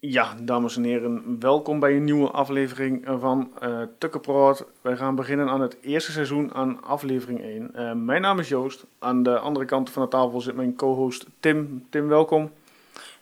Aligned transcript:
Ja, 0.00 0.34
dames 0.40 0.76
en 0.76 0.84
heren, 0.84 1.40
welkom 1.40 1.80
bij 1.80 1.96
een 1.96 2.04
nieuwe 2.04 2.30
aflevering 2.30 3.08
van 3.20 3.52
uh, 3.62 3.82
Tukkenproot. 3.98 4.64
Wij 4.80 4.96
gaan 4.96 5.14
beginnen 5.14 5.48
aan 5.48 5.60
het 5.60 5.76
eerste 5.80 6.12
seizoen 6.12 6.54
aan 6.54 6.84
aflevering 6.84 7.40
1. 7.40 7.70
Uh, 7.74 7.92
mijn 7.92 8.20
naam 8.20 8.38
is 8.38 8.48
Joost. 8.48 8.84
Aan 8.98 9.22
de 9.22 9.38
andere 9.38 9.64
kant 9.64 9.90
van 9.90 10.02
de 10.02 10.08
tafel 10.08 10.40
zit 10.40 10.54
mijn 10.54 10.76
co-host 10.76 11.26
Tim. 11.40 11.86
Tim, 11.90 12.08
welkom. 12.08 12.50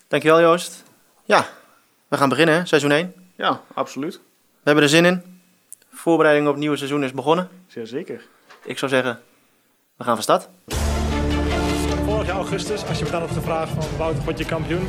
Dankjewel 0.09 0.41
Joost. 0.41 0.85
Ja, 1.25 1.47
we 2.09 2.17
gaan 2.17 2.29
beginnen, 2.29 2.67
seizoen 2.67 2.91
1. 2.91 3.15
Ja, 3.35 3.61
absoluut. 3.75 4.15
We 4.15 4.63
hebben 4.63 4.85
er 4.85 4.91
zin 4.91 5.05
in. 5.05 5.23
Voorbereiding 5.91 6.47
op 6.47 6.53
het 6.53 6.61
nieuwe 6.61 6.77
seizoen 6.77 7.05
is 7.05 7.13
begonnen. 7.13 7.49
Zeer 7.67 7.87
zeker. 7.87 8.27
Ik 8.65 8.79
zou 8.79 8.91
zeggen, 8.91 9.21
we 9.97 10.05
gaan 10.05 10.15
van 10.15 10.23
start. 10.23 10.49
Vorig 12.05 12.27
jaar 12.27 12.37
augustus, 12.37 12.87
als 12.89 12.99
je 12.99 13.05
me 13.05 13.11
dan 13.11 13.23
op 13.23 13.33
de 13.33 13.41
vraag 13.41 13.69
van 13.69 13.97
Wouter, 13.97 14.25
word 14.25 14.39
je 14.39 14.45
kampioen? 14.45 14.89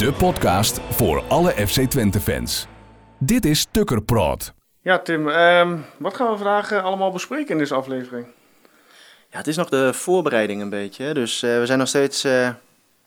De 0.00 0.12
podcast 0.12 0.80
voor 0.90 1.24
alle 1.28 1.50
FC 1.50 1.80
Twente 1.80 2.20
fans. 2.20 2.66
Dit 3.18 3.44
is 3.44 3.66
Tukker 3.70 4.02
Praat. 4.02 4.52
Ja 4.82 4.98
Tim, 4.98 5.28
um, 5.28 5.84
wat 5.98 6.14
gaan 6.14 6.30
we 6.30 6.36
vandaag 6.36 6.72
uh, 6.72 6.84
allemaal 6.84 7.10
bespreken 7.10 7.50
in 7.50 7.58
deze 7.58 7.74
aflevering? 7.74 8.26
Ja, 9.30 9.38
het 9.38 9.46
is 9.46 9.56
nog 9.56 9.68
de 9.68 9.92
voorbereiding 9.92 10.62
een 10.62 10.70
beetje. 10.70 11.14
Dus 11.14 11.42
uh, 11.42 11.58
we 11.58 11.66
zijn 11.66 11.78
nog 11.78 11.88
steeds 11.88 12.24
uh, 12.24 12.32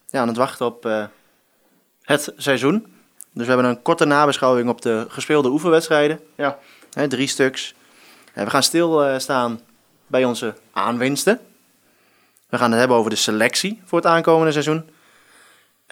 ja, 0.08 0.20
aan 0.22 0.28
het 0.28 0.38
wachten 0.38 0.66
op 0.66 1.10
het 2.02 2.34
seizoen. 2.38 2.86
Dus 3.32 3.46
we 3.46 3.52
hebben 3.52 3.66
een 3.66 3.82
korte 3.82 4.06
nabeschouwing 4.06 4.70
op 4.70 4.82
de 4.82 5.06
gespeelde 5.10 5.50
oefenwedstrijden. 5.50 6.20
Ja. 6.36 6.58
Hè, 6.92 7.08
drie 7.08 7.28
stuks. 7.28 7.74
we 8.34 8.50
gaan 8.50 8.64
stilstaan 8.64 9.60
bij 10.08 10.26
onze 10.26 10.56
aanwinsten. 10.74 11.40
We 12.50 12.58
gaan 12.58 12.70
het 12.70 12.80
hebben 12.80 12.98
over 12.98 13.10
de 13.10 13.16
selectie 13.16 13.82
voor 13.86 13.98
het 13.98 14.08
aankomende 14.08 14.52
seizoen. 14.52 14.90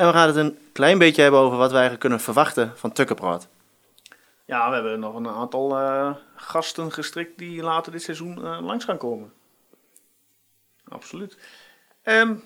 En 0.02 0.08
we 0.08 0.14
gaan 0.14 0.28
het 0.28 0.36
een 0.36 0.58
klein 0.72 0.98
beetje 0.98 1.22
hebben 1.22 1.40
over 1.40 1.58
wat 1.58 1.72
wij 1.72 1.80
eigenlijk 1.80 2.00
kunnen 2.00 2.20
verwachten 2.20 2.72
van 2.76 2.92
Tukkenpraat. 2.92 3.48
Ja, 4.46 4.68
we 4.70 4.74
hebben 4.74 5.00
nog 5.00 5.16
een 5.16 5.28
aantal 5.28 5.80
uh, 5.80 6.16
gasten 6.36 6.92
gestrikt 6.92 7.38
die 7.38 7.62
later 7.62 7.92
dit 7.92 8.02
seizoen 8.02 8.38
uh, 8.38 8.60
langs 8.62 8.86
gaan 8.86 8.98
komen. 8.98 9.34
Absoluut. 10.88 11.38
Um, 12.04 12.44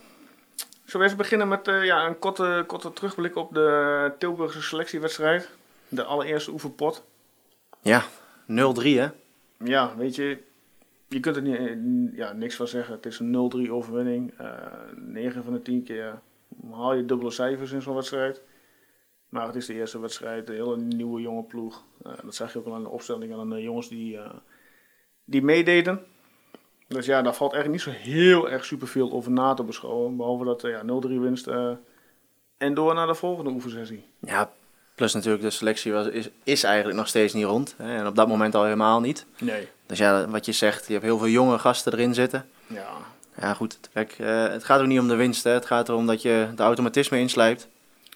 zullen 0.85 1.09
we 1.09 1.15
beginnen 1.15 1.47
met 1.47 1.67
uh, 1.67 1.85
ja, 1.85 2.05
een 2.05 2.19
korte, 2.19 2.63
korte 2.67 2.93
terugblik 2.93 3.35
op 3.35 3.53
de 3.53 4.11
Tilburgse 4.19 4.61
selectiewedstrijd. 4.61 5.49
De 5.87 6.03
allereerste 6.03 6.51
oefenpot. 6.51 7.03
Ja, 7.81 8.03
0-3 8.03 8.05
hè? 8.81 9.07
Ja, 9.57 9.95
weet 9.95 10.15
je, 10.15 10.43
je 11.07 11.19
kunt 11.19 11.35
er 11.35 11.41
niet, 11.41 12.15
ja, 12.15 12.31
niks 12.31 12.55
van 12.55 12.67
zeggen. 12.67 12.95
Het 12.95 13.05
is 13.05 13.19
een 13.19 13.67
0-3 13.67 13.71
overwinning. 13.71 14.33
9 14.95 15.43
van 15.43 15.53
de 15.53 15.61
10 15.61 15.83
keer 15.83 16.19
haal 16.71 16.93
je 16.93 17.05
dubbele 17.05 17.31
cijfers 17.31 17.71
in 17.71 17.81
zo'n 17.81 17.95
wedstrijd. 17.95 18.43
Maar 19.29 19.45
het 19.45 19.55
is 19.55 19.65
de 19.65 19.73
eerste 19.73 19.99
wedstrijd, 19.99 20.49
een 20.49 20.55
hele 20.55 20.77
nieuwe 20.77 21.21
jonge 21.21 21.43
ploeg. 21.43 21.83
Uh, 22.05 22.13
dat 22.23 22.35
zag 22.35 22.53
je 22.53 22.59
ook 22.59 22.65
al 22.65 22.73
aan 22.73 22.83
de 22.83 22.89
opstelling 22.89 23.33
en 23.33 23.39
aan 23.39 23.49
de 23.49 23.61
jongens 23.61 23.89
die, 23.89 24.15
uh, 24.15 24.29
die 25.25 25.41
meededen. 25.41 26.05
Dus 26.87 27.05
ja, 27.05 27.21
daar 27.21 27.35
valt 27.35 27.53
eigenlijk 27.53 27.85
niet 27.85 27.95
zo 27.95 28.01
heel 28.01 28.49
erg 28.49 28.65
superveel 28.65 29.11
over 29.11 29.31
na 29.31 29.53
te 29.53 29.63
beschouwen. 29.63 30.17
Behalve 30.17 30.43
dat 30.43 30.63
uh, 30.63 30.71
ja, 30.71 30.81
0-3 30.81 31.07
winst 31.07 31.47
en 32.57 32.73
door 32.73 32.93
naar 32.93 33.07
de 33.07 33.15
volgende 33.15 33.49
oefensessie. 33.49 34.05
Ja, 34.19 34.51
plus 34.95 35.13
natuurlijk 35.13 35.43
de 35.43 35.49
selectie 35.49 35.91
was, 35.93 36.07
is, 36.07 36.29
is 36.43 36.63
eigenlijk 36.63 36.97
nog 36.97 37.07
steeds 37.07 37.33
niet 37.33 37.45
rond. 37.45 37.75
Hè, 37.77 37.97
en 37.97 38.07
op 38.07 38.15
dat 38.15 38.27
moment 38.27 38.55
al 38.55 38.63
helemaal 38.63 38.99
niet. 38.99 39.25
Nee. 39.39 39.67
Dus 39.85 39.97
ja, 39.97 40.27
wat 40.27 40.45
je 40.45 40.51
zegt, 40.51 40.87
je 40.87 40.93
hebt 40.93 41.05
heel 41.05 41.17
veel 41.17 41.27
jonge 41.27 41.59
gasten 41.59 41.93
erin 41.93 42.13
zitten. 42.13 42.49
Ja, 42.67 42.97
ja, 43.37 43.53
goed. 43.53 43.79
Uh, 43.93 44.47
het 44.47 44.63
gaat 44.63 44.81
ook 44.81 44.87
niet 44.87 44.99
om 44.99 45.07
de 45.07 45.15
winst. 45.15 45.43
Hè. 45.43 45.51
Het 45.51 45.65
gaat 45.65 45.89
erom 45.89 46.05
dat 46.05 46.21
je 46.21 46.47
de 46.55 46.63
automatisme 46.63 47.19
inslijpt. 47.19 47.69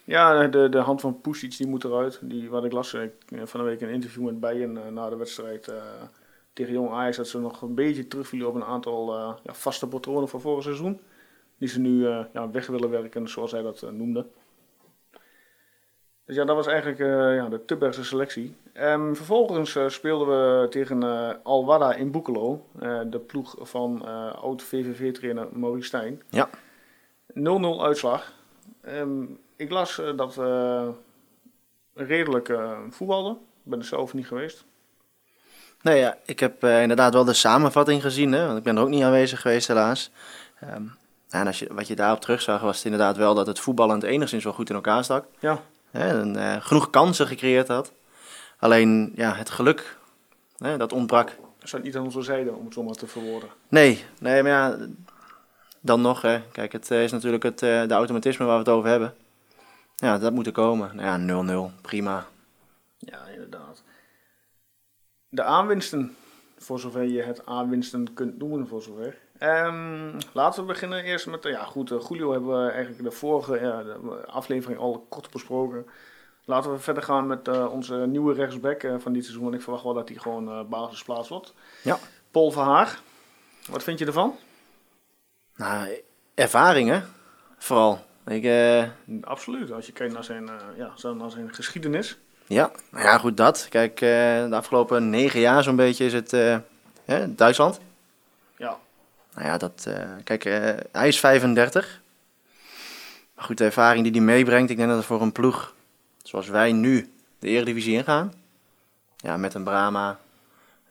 Ja, 0.03 0.47
de, 0.47 0.69
de 0.69 0.77
hand 0.77 1.01
van 1.01 1.21
Pusic 1.21 1.57
die 1.57 1.67
moet 1.67 1.83
eruit. 1.83 2.19
Die, 2.21 2.49
wat 2.49 2.65
ik 2.65 2.71
las 2.71 2.93
ik, 2.93 3.11
van 3.43 3.59
de 3.59 3.65
week 3.65 3.81
een 3.81 3.89
interview 3.89 4.23
met 4.23 4.39
Bijen 4.39 4.75
uh, 4.75 4.87
na 4.91 5.09
de 5.09 5.15
wedstrijd 5.15 5.71
tegen 6.53 6.73
Jong 6.73 6.91
Ajax. 6.91 7.17
Dat 7.17 7.27
ze 7.27 7.39
nog 7.39 7.61
een 7.61 7.75
beetje 7.75 8.07
terugvielen 8.07 8.47
op 8.47 8.55
een 8.55 8.63
aantal 8.63 9.15
ja, 9.43 9.53
vaste 9.53 9.87
patronen 9.87 10.29
van 10.29 10.41
vorig 10.41 10.63
seizoen. 10.63 10.99
Die 11.57 11.69
ze 11.69 11.79
nu 11.79 12.07
ja, 12.07 12.49
weg 12.51 12.67
willen 12.67 12.89
werken, 12.89 13.29
zoals 13.29 13.51
hij 13.51 13.61
dat 13.61 13.91
noemde. 13.91 14.25
Dus 16.29 16.37
ja, 16.37 16.45
dat 16.45 16.55
was 16.55 16.67
eigenlijk 16.67 16.99
uh, 16.99 17.35
ja, 17.35 17.49
de 17.49 17.65
Tubbergse 17.65 18.03
selectie. 18.03 18.55
Um, 18.73 19.15
vervolgens 19.15 19.75
uh, 19.75 19.87
speelden 19.87 20.27
we 20.27 20.67
tegen 20.69 21.03
uh, 21.03 21.29
Alwada 21.43 21.93
in 21.93 22.11
Boekelo. 22.11 22.65
de 23.09 23.19
ploeg 23.27 23.55
van 23.59 24.05
oud-VVV-trainer 24.35 25.47
Maurice 25.51 25.87
Stijn. 25.87 26.21
Ja. 26.29 26.49
0-0 27.33 27.33
uitslag. 27.79 28.33
Um, 28.87 29.39
ik 29.55 29.69
las 29.69 30.01
dat 30.15 30.35
redelijk 31.93 32.57
voetbalde. 32.89 33.29
Ik 33.63 33.71
ben 33.71 33.79
er 33.79 33.85
zelf 33.85 34.13
niet 34.13 34.27
geweest. 34.27 34.65
Nee, 35.81 35.99
ja, 35.99 36.17
ik 36.25 36.39
heb 36.39 36.63
inderdaad 36.63 37.13
wel 37.13 37.25
de 37.25 37.33
samenvatting 37.33 38.01
gezien. 38.01 38.31
Hè, 38.31 38.45
want 38.45 38.57
ik 38.57 38.63
ben 38.63 38.75
er 38.75 38.81
ook 38.81 38.89
niet 38.89 39.03
aanwezig 39.03 39.41
geweest 39.41 39.67
helaas. 39.67 40.11
Um, 40.63 40.91
en 41.29 41.47
als 41.47 41.59
je, 41.59 41.73
wat 41.73 41.87
je 41.87 41.95
daarop 41.95 42.21
terugzag 42.21 42.61
was 42.61 42.75
het 42.75 42.85
inderdaad 42.85 43.17
wel 43.17 43.33
dat 43.33 43.47
het 43.47 43.59
voetballend 43.59 44.03
enigszins 44.03 44.43
wel 44.43 44.53
goed 44.53 44.69
in 44.69 44.75
elkaar 44.75 45.03
stak. 45.03 45.25
Ja. 45.39 45.61
Hè, 45.91 46.19
en, 46.19 46.35
uh, 46.35 46.55
genoeg 46.59 46.89
kansen 46.89 47.27
gecreëerd 47.27 47.67
had. 47.67 47.93
Alleen 48.57 49.11
ja, 49.15 49.33
het 49.33 49.49
geluk, 49.49 49.97
hè, 50.57 50.77
dat 50.77 50.93
ontbrak. 50.93 51.35
Dat 51.59 51.67
staat 51.67 51.83
niet 51.83 51.95
aan 51.95 52.03
onze 52.03 52.21
zijde, 52.21 52.51
om 52.51 52.65
het 52.65 52.73
zo 52.73 52.83
maar 52.83 52.93
te 52.93 53.07
verwoorden. 53.07 53.49
Nee, 53.67 54.05
nee 54.19 54.43
maar 54.43 54.51
ja, 54.51 54.77
dan 55.79 56.01
nog. 56.01 56.21
Hè. 56.21 56.41
Kijk, 56.51 56.71
het 56.71 56.91
is 56.91 57.11
natuurlijk 57.11 57.43
het 57.43 57.61
uh, 57.61 57.87
de 57.87 57.93
automatisme 57.93 58.45
waar 58.45 58.53
we 58.53 58.59
het 58.59 58.69
over 58.77 58.89
hebben. 58.89 59.13
Ja, 59.95 60.17
dat 60.17 60.33
moet 60.33 60.45
er 60.45 60.51
komen. 60.51 60.95
Nou 60.95 61.51
ja, 61.51 61.69
0-0, 61.69 61.81
prima. 61.81 62.27
Ja, 62.97 63.25
inderdaad. 63.27 63.83
De 65.29 65.43
aanwinsten, 65.43 66.15
voor 66.57 66.79
zover 66.79 67.03
je 67.03 67.21
het 67.21 67.45
aanwinsten 67.45 68.13
kunt 68.13 68.37
noemen, 68.37 68.67
voor 68.67 68.81
zover. 68.81 69.17
Um, 69.43 70.17
laten 70.33 70.61
we 70.61 70.67
beginnen 70.67 71.03
eerst 71.03 71.27
met, 71.27 71.43
ja 71.43 71.63
goed, 71.63 71.91
uh, 71.91 72.01
Julio 72.09 72.31
hebben 72.31 72.65
we 72.65 72.71
eigenlijk 72.71 73.03
de 73.03 73.11
vorige 73.11 73.59
ja, 73.59 73.83
de 73.83 74.25
aflevering 74.25 74.79
al 74.79 75.05
kort 75.09 75.29
besproken. 75.29 75.85
Laten 76.45 76.71
we 76.71 76.79
verder 76.79 77.03
gaan 77.03 77.27
met 77.27 77.47
uh, 77.47 77.71
onze 77.71 77.95
nieuwe 77.95 78.33
rechtsback 78.33 78.83
uh, 78.83 78.95
van 78.97 79.13
dit 79.13 79.23
seizoen. 79.23 79.43
Want 79.43 79.55
ik 79.55 79.61
verwacht 79.61 79.83
wel 79.83 79.93
dat 79.93 80.09
hij 80.09 80.17
gewoon 80.17 80.69
basisplaats 80.69 81.29
wordt. 81.29 81.53
Ja. 81.81 81.99
Paul 82.31 82.51
Verhaag. 82.51 83.03
Wat 83.69 83.83
vind 83.83 83.99
je 83.99 84.05
ervan? 84.05 84.35
Nou, 85.55 86.01
ervaringen 86.33 87.05
vooral. 87.57 87.99
Ik, 88.27 88.73
Absoluut, 89.21 89.71
als 89.71 89.85
je 89.85 89.91
kijkt 89.91 90.13
naar 90.13 90.23
zijn, 90.23 90.49
ja, 90.75 91.11
naar 91.13 91.31
zijn 91.31 91.53
geschiedenis. 91.53 92.17
Ja, 92.47 92.71
nou 92.91 93.03
ja, 93.03 93.17
goed 93.17 93.37
dat. 93.37 93.67
Kijk, 93.69 93.97
de 93.97 94.49
afgelopen 94.51 95.09
negen 95.09 95.39
jaar 95.39 95.63
zo'n 95.63 95.75
beetje 95.75 96.05
is 96.05 96.13
het 96.13 96.29
Duitsland. 97.37 97.79
Ja. 98.57 98.77
Nou 99.39 99.51
ja, 99.51 99.57
dat, 99.57 99.85
uh, 99.87 99.95
kijk, 100.23 100.45
uh, 100.45 100.53
hij 100.91 101.07
is 101.07 101.19
35. 101.19 102.01
Maar 103.35 103.45
goed, 103.45 103.57
de 103.57 103.63
ervaring 103.63 104.03
die 104.03 104.11
hij 104.11 104.21
meebrengt, 104.21 104.69
ik 104.69 104.77
denk 104.77 104.89
dat 104.89 104.97
het 104.97 105.07
voor 105.07 105.21
een 105.21 105.31
ploeg 105.31 105.73
zoals 106.23 106.47
wij 106.47 106.71
nu 106.71 107.09
de 107.39 107.47
Eredivisie 107.47 107.93
ingaan, 107.93 108.33
ja, 109.17 109.37
met 109.37 109.53
een 109.53 109.63
Brahma 109.63 110.19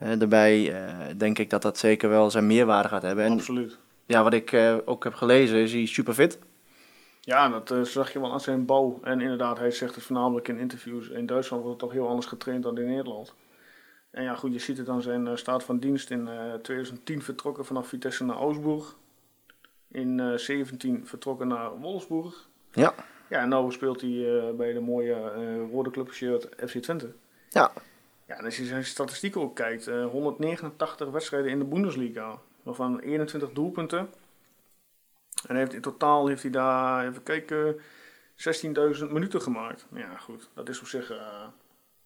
uh, 0.02 0.20
erbij, 0.20 0.74
denk 1.16 1.38
ik 1.38 1.50
dat 1.50 1.62
dat 1.62 1.78
zeker 1.78 2.08
wel 2.08 2.30
zijn 2.30 2.46
meerwaarde 2.46 2.88
gaat 2.88 3.02
hebben. 3.02 3.24
En, 3.24 3.32
Absoluut. 3.32 3.78
Ja, 4.06 4.22
wat 4.22 4.32
ik 4.32 4.56
ook 4.84 5.04
heb 5.04 5.14
gelezen, 5.14 5.58
is 5.58 5.72
hij 5.72 5.86
super 5.86 6.14
fit. 6.14 6.38
Ja, 7.20 7.48
dat 7.48 7.88
zag 7.88 8.12
je 8.12 8.20
wel 8.20 8.32
aan 8.32 8.40
zijn 8.40 8.64
bouw. 8.64 8.98
En 9.02 9.20
inderdaad, 9.20 9.58
hij 9.58 9.70
zegt 9.70 9.94
het 9.94 10.04
voornamelijk 10.04 10.48
in 10.48 10.58
interviews. 10.58 11.08
In 11.08 11.26
Duitsland 11.26 11.62
wordt 11.62 11.80
het 11.80 11.90
toch 11.90 11.98
heel 11.98 12.08
anders 12.08 12.26
getraind 12.26 12.62
dan 12.62 12.78
in 12.78 12.86
Nederland. 12.86 13.34
En 14.18 14.24
ja, 14.24 14.34
goed, 14.34 14.52
je 14.52 14.58
ziet 14.58 14.78
het 14.78 14.88
aan 14.88 15.02
zijn 15.02 15.26
uh, 15.26 15.36
staat 15.36 15.64
van 15.64 15.78
dienst. 15.78 16.10
In 16.10 16.26
uh, 16.26 16.54
2010 16.54 17.22
vertrokken 17.22 17.64
vanaf 17.64 17.88
Vitesse 17.88 18.24
naar 18.24 18.36
Augsburg. 18.36 18.96
In 19.88 20.16
2017 20.16 20.96
uh, 20.96 21.06
vertrokken 21.06 21.48
naar 21.48 21.78
Wolfsburg. 21.78 22.48
Ja. 22.72 22.94
Ja, 23.28 23.40
en 23.40 23.48
nu 23.48 23.72
speelt 23.72 24.00
hij 24.00 24.10
uh, 24.10 24.50
bij 24.50 24.72
de 24.72 24.80
mooie 24.80 25.14
rode 25.70 25.90
clubshirt 25.90 26.48
FC 26.66 26.78
Twente. 26.78 27.12
Ja. 27.48 27.72
Ja, 28.26 28.36
en 28.36 28.44
als 28.44 28.56
je 28.56 28.64
zijn 28.64 28.84
statistieken 28.84 29.40
ook 29.40 29.54
kijkt. 29.54 29.86
189 29.86 31.10
wedstrijden 31.10 31.50
in 31.50 31.58
de 31.58 31.64
Bundesliga. 31.64 32.38
Waarvan 32.62 32.98
21 32.98 33.52
doelpunten. 33.52 34.10
En 35.46 35.56
heeft, 35.56 35.72
in 35.72 35.80
totaal 35.80 36.26
heeft 36.26 36.42
hij 36.42 36.50
daar, 36.50 37.08
even 37.08 37.22
kijken, 37.22 37.76
16.000 37.76 37.80
minuten 39.10 39.42
gemaakt. 39.42 39.86
Ja, 39.94 40.16
goed. 40.16 40.48
Dat 40.54 40.68
is 40.68 40.80
op 40.80 40.86
zich 40.86 41.10
eh, 41.10 41.46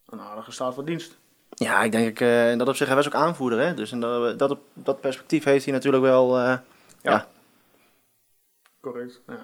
een 0.07 0.21
aardige 0.21 0.53
staat 0.53 0.75
van 0.75 0.85
dienst. 0.85 1.19
Ja, 1.63 1.83
ik 1.83 1.93
denk 1.93 2.21
eh, 2.21 2.51
in 2.51 2.59
dat 2.59 2.69
opzicht, 2.69 2.89
hij 2.89 2.97
was 2.97 3.07
ook 3.07 3.15
aanvoerder. 3.15 3.59
Hè? 3.61 3.75
Dus 3.75 3.93
in 3.93 4.01
dat, 4.01 4.39
dat, 4.39 4.59
dat 4.73 5.01
perspectief 5.01 5.45
heeft 5.45 5.65
hij 5.65 5.75
natuurlijk 5.75 6.03
wel... 6.03 6.39
eh, 6.39 6.59
ja. 7.03 7.27
Correct. 8.81 9.21
Ja. 9.27 9.43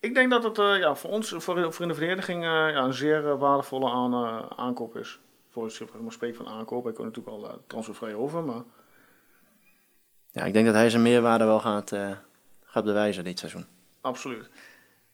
Ik 0.00 0.14
denk 0.14 0.30
dat 0.30 0.42
het 0.44 0.58
eh, 0.58 0.78
ja, 0.78 0.94
voor 0.94 1.10
ons, 1.10 1.28
voor, 1.28 1.72
voor 1.72 1.82
in 1.82 1.88
de 1.88 1.94
verdediging, 1.94 2.42
eh, 2.42 2.50
ja, 2.50 2.76
een 2.76 2.92
zeer 2.92 3.28
eh, 3.28 3.38
waardevolle 3.38 3.90
aan, 3.90 4.12
eh, 4.12 4.50
aankoop 4.56 4.96
is. 4.96 5.18
Voor 5.50 5.70
je 5.78 5.86
maar 6.02 6.12
spreekt 6.12 6.36
van 6.36 6.46
aankoop, 6.48 6.88
ik 6.88 6.94
kon 6.94 7.04
natuurlijk 7.04 7.36
al 7.36 7.48
eh, 7.48 7.54
transfervrij 7.66 8.14
over, 8.14 8.42
maar 8.44 8.62
ja, 10.30 10.44
ik 10.44 10.52
denk 10.52 10.66
dat 10.66 10.74
hij 10.74 10.90
zijn 10.90 11.02
meerwaarde 11.02 11.44
wel 11.44 11.60
gaat, 11.60 11.92
eh, 11.92 12.10
gaat 12.64 12.84
bewijzen 12.84 13.24
dit 13.24 13.38
seizoen. 13.38 13.66
absoluut. 14.00 14.48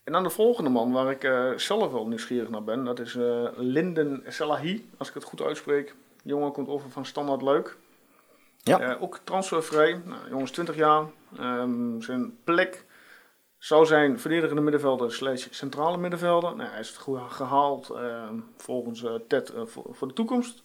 En 0.05 0.13
dan 0.13 0.23
de 0.23 0.31
volgende 0.31 0.71
man 0.71 0.93
waar 0.93 1.11
ik 1.11 1.25
eh, 1.25 1.51
zelf 1.57 1.93
wel 1.93 2.07
nieuwsgierig 2.07 2.49
naar 2.51 2.65
ben, 2.65 2.85
dat 2.85 2.99
is 3.01 3.15
eh, 3.15 3.45
Linden 3.57 4.23
Selahi, 4.29 4.91
als 4.99 5.09
ik 5.09 5.15
het 5.15 5.25
goed 5.25 5.41
uitspreek. 5.43 5.95
Jongen 6.25 6.53
komt 6.53 6.69
over 6.69 6.91
van 6.91 7.05
Standaard 7.07 7.43
Leuk. 7.43 7.77
Ja. 8.63 8.81
Eh, 8.81 9.03
ook 9.03 9.21
transfervrij. 9.25 10.01
Nou, 10.05 10.29
jongens 10.29 10.51
20 10.51 10.77
jaar. 10.77 11.05
Ehm, 11.39 12.01
zijn 12.01 12.39
plek 12.45 12.85
zou 13.59 13.87
zijn 13.87 14.19
verdedigende 14.21 14.63
middenvelder 14.63 15.13
slash 15.13 15.47
centrale 15.51 15.97
middenvelder. 15.97 16.57
Nou, 16.57 16.71
hij 16.71 16.81
is 16.81 16.89
het 16.89 16.97
goed 16.99 17.21
gehaald 17.29 17.91
ehm, 17.91 18.39
volgens 18.57 19.05
eh, 19.05 19.15
Ted 19.29 19.51
eh, 19.51 19.63
voor, 19.67 19.85
voor 19.91 20.09
de 20.09 20.15
toekomst. 20.15 20.63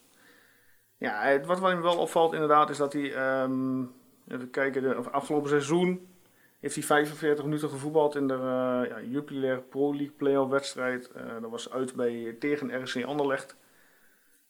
Ja, 0.98 1.22
het- 1.22 1.46
wat 1.46 1.62
mij 1.62 1.82
wel 1.82 1.98
opvalt 1.98 2.34
inderdaad 2.34 2.70
is 2.70 2.78
dat 2.78 2.94
hij, 2.94 3.14
ehm, 3.14 3.82
even 4.28 4.50
kijken, 4.52 4.82
de, 4.82 4.98
of 4.98 5.08
afgelopen 5.08 5.50
seizoen 5.50 6.08
heeft 6.60 6.76
hij 6.76 6.84
45 6.84 7.44
minuten 7.46 7.70
gevoetbald 7.70 8.16
in 8.16 8.28
de 8.28 8.34
ja, 8.90 9.02
Jupiler 9.02 9.62
Pro 9.62 9.90
League 9.92 10.12
playoff 10.18 10.52
wedstrijd. 10.52 11.12
Dat 11.42 11.52
was 11.52 11.72
uit 11.72 11.96
bij 11.96 12.36
tegen 12.40 12.84
RC 12.84 13.04
Anderlecht. 13.06 13.56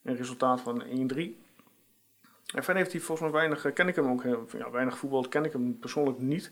Een 0.03 0.15
resultaat 0.15 0.61
van 0.61 0.83
1-3. 0.83 1.37
En 2.53 2.63
verder 2.63 2.75
heeft 2.75 2.91
hij 2.91 3.01
volgens 3.01 3.31
mij 3.31 3.39
weinig, 3.39 3.65
eh, 3.65 3.73
ken 3.73 3.87
ik 3.87 3.95
hem 3.95 4.09
ook, 4.11 4.23
ja, 4.57 4.71
weinig 4.71 4.97
voetbal 4.97 5.27
ken 5.27 5.45
ik 5.45 5.51
hem 5.51 5.79
persoonlijk 5.79 6.19
niet. 6.19 6.51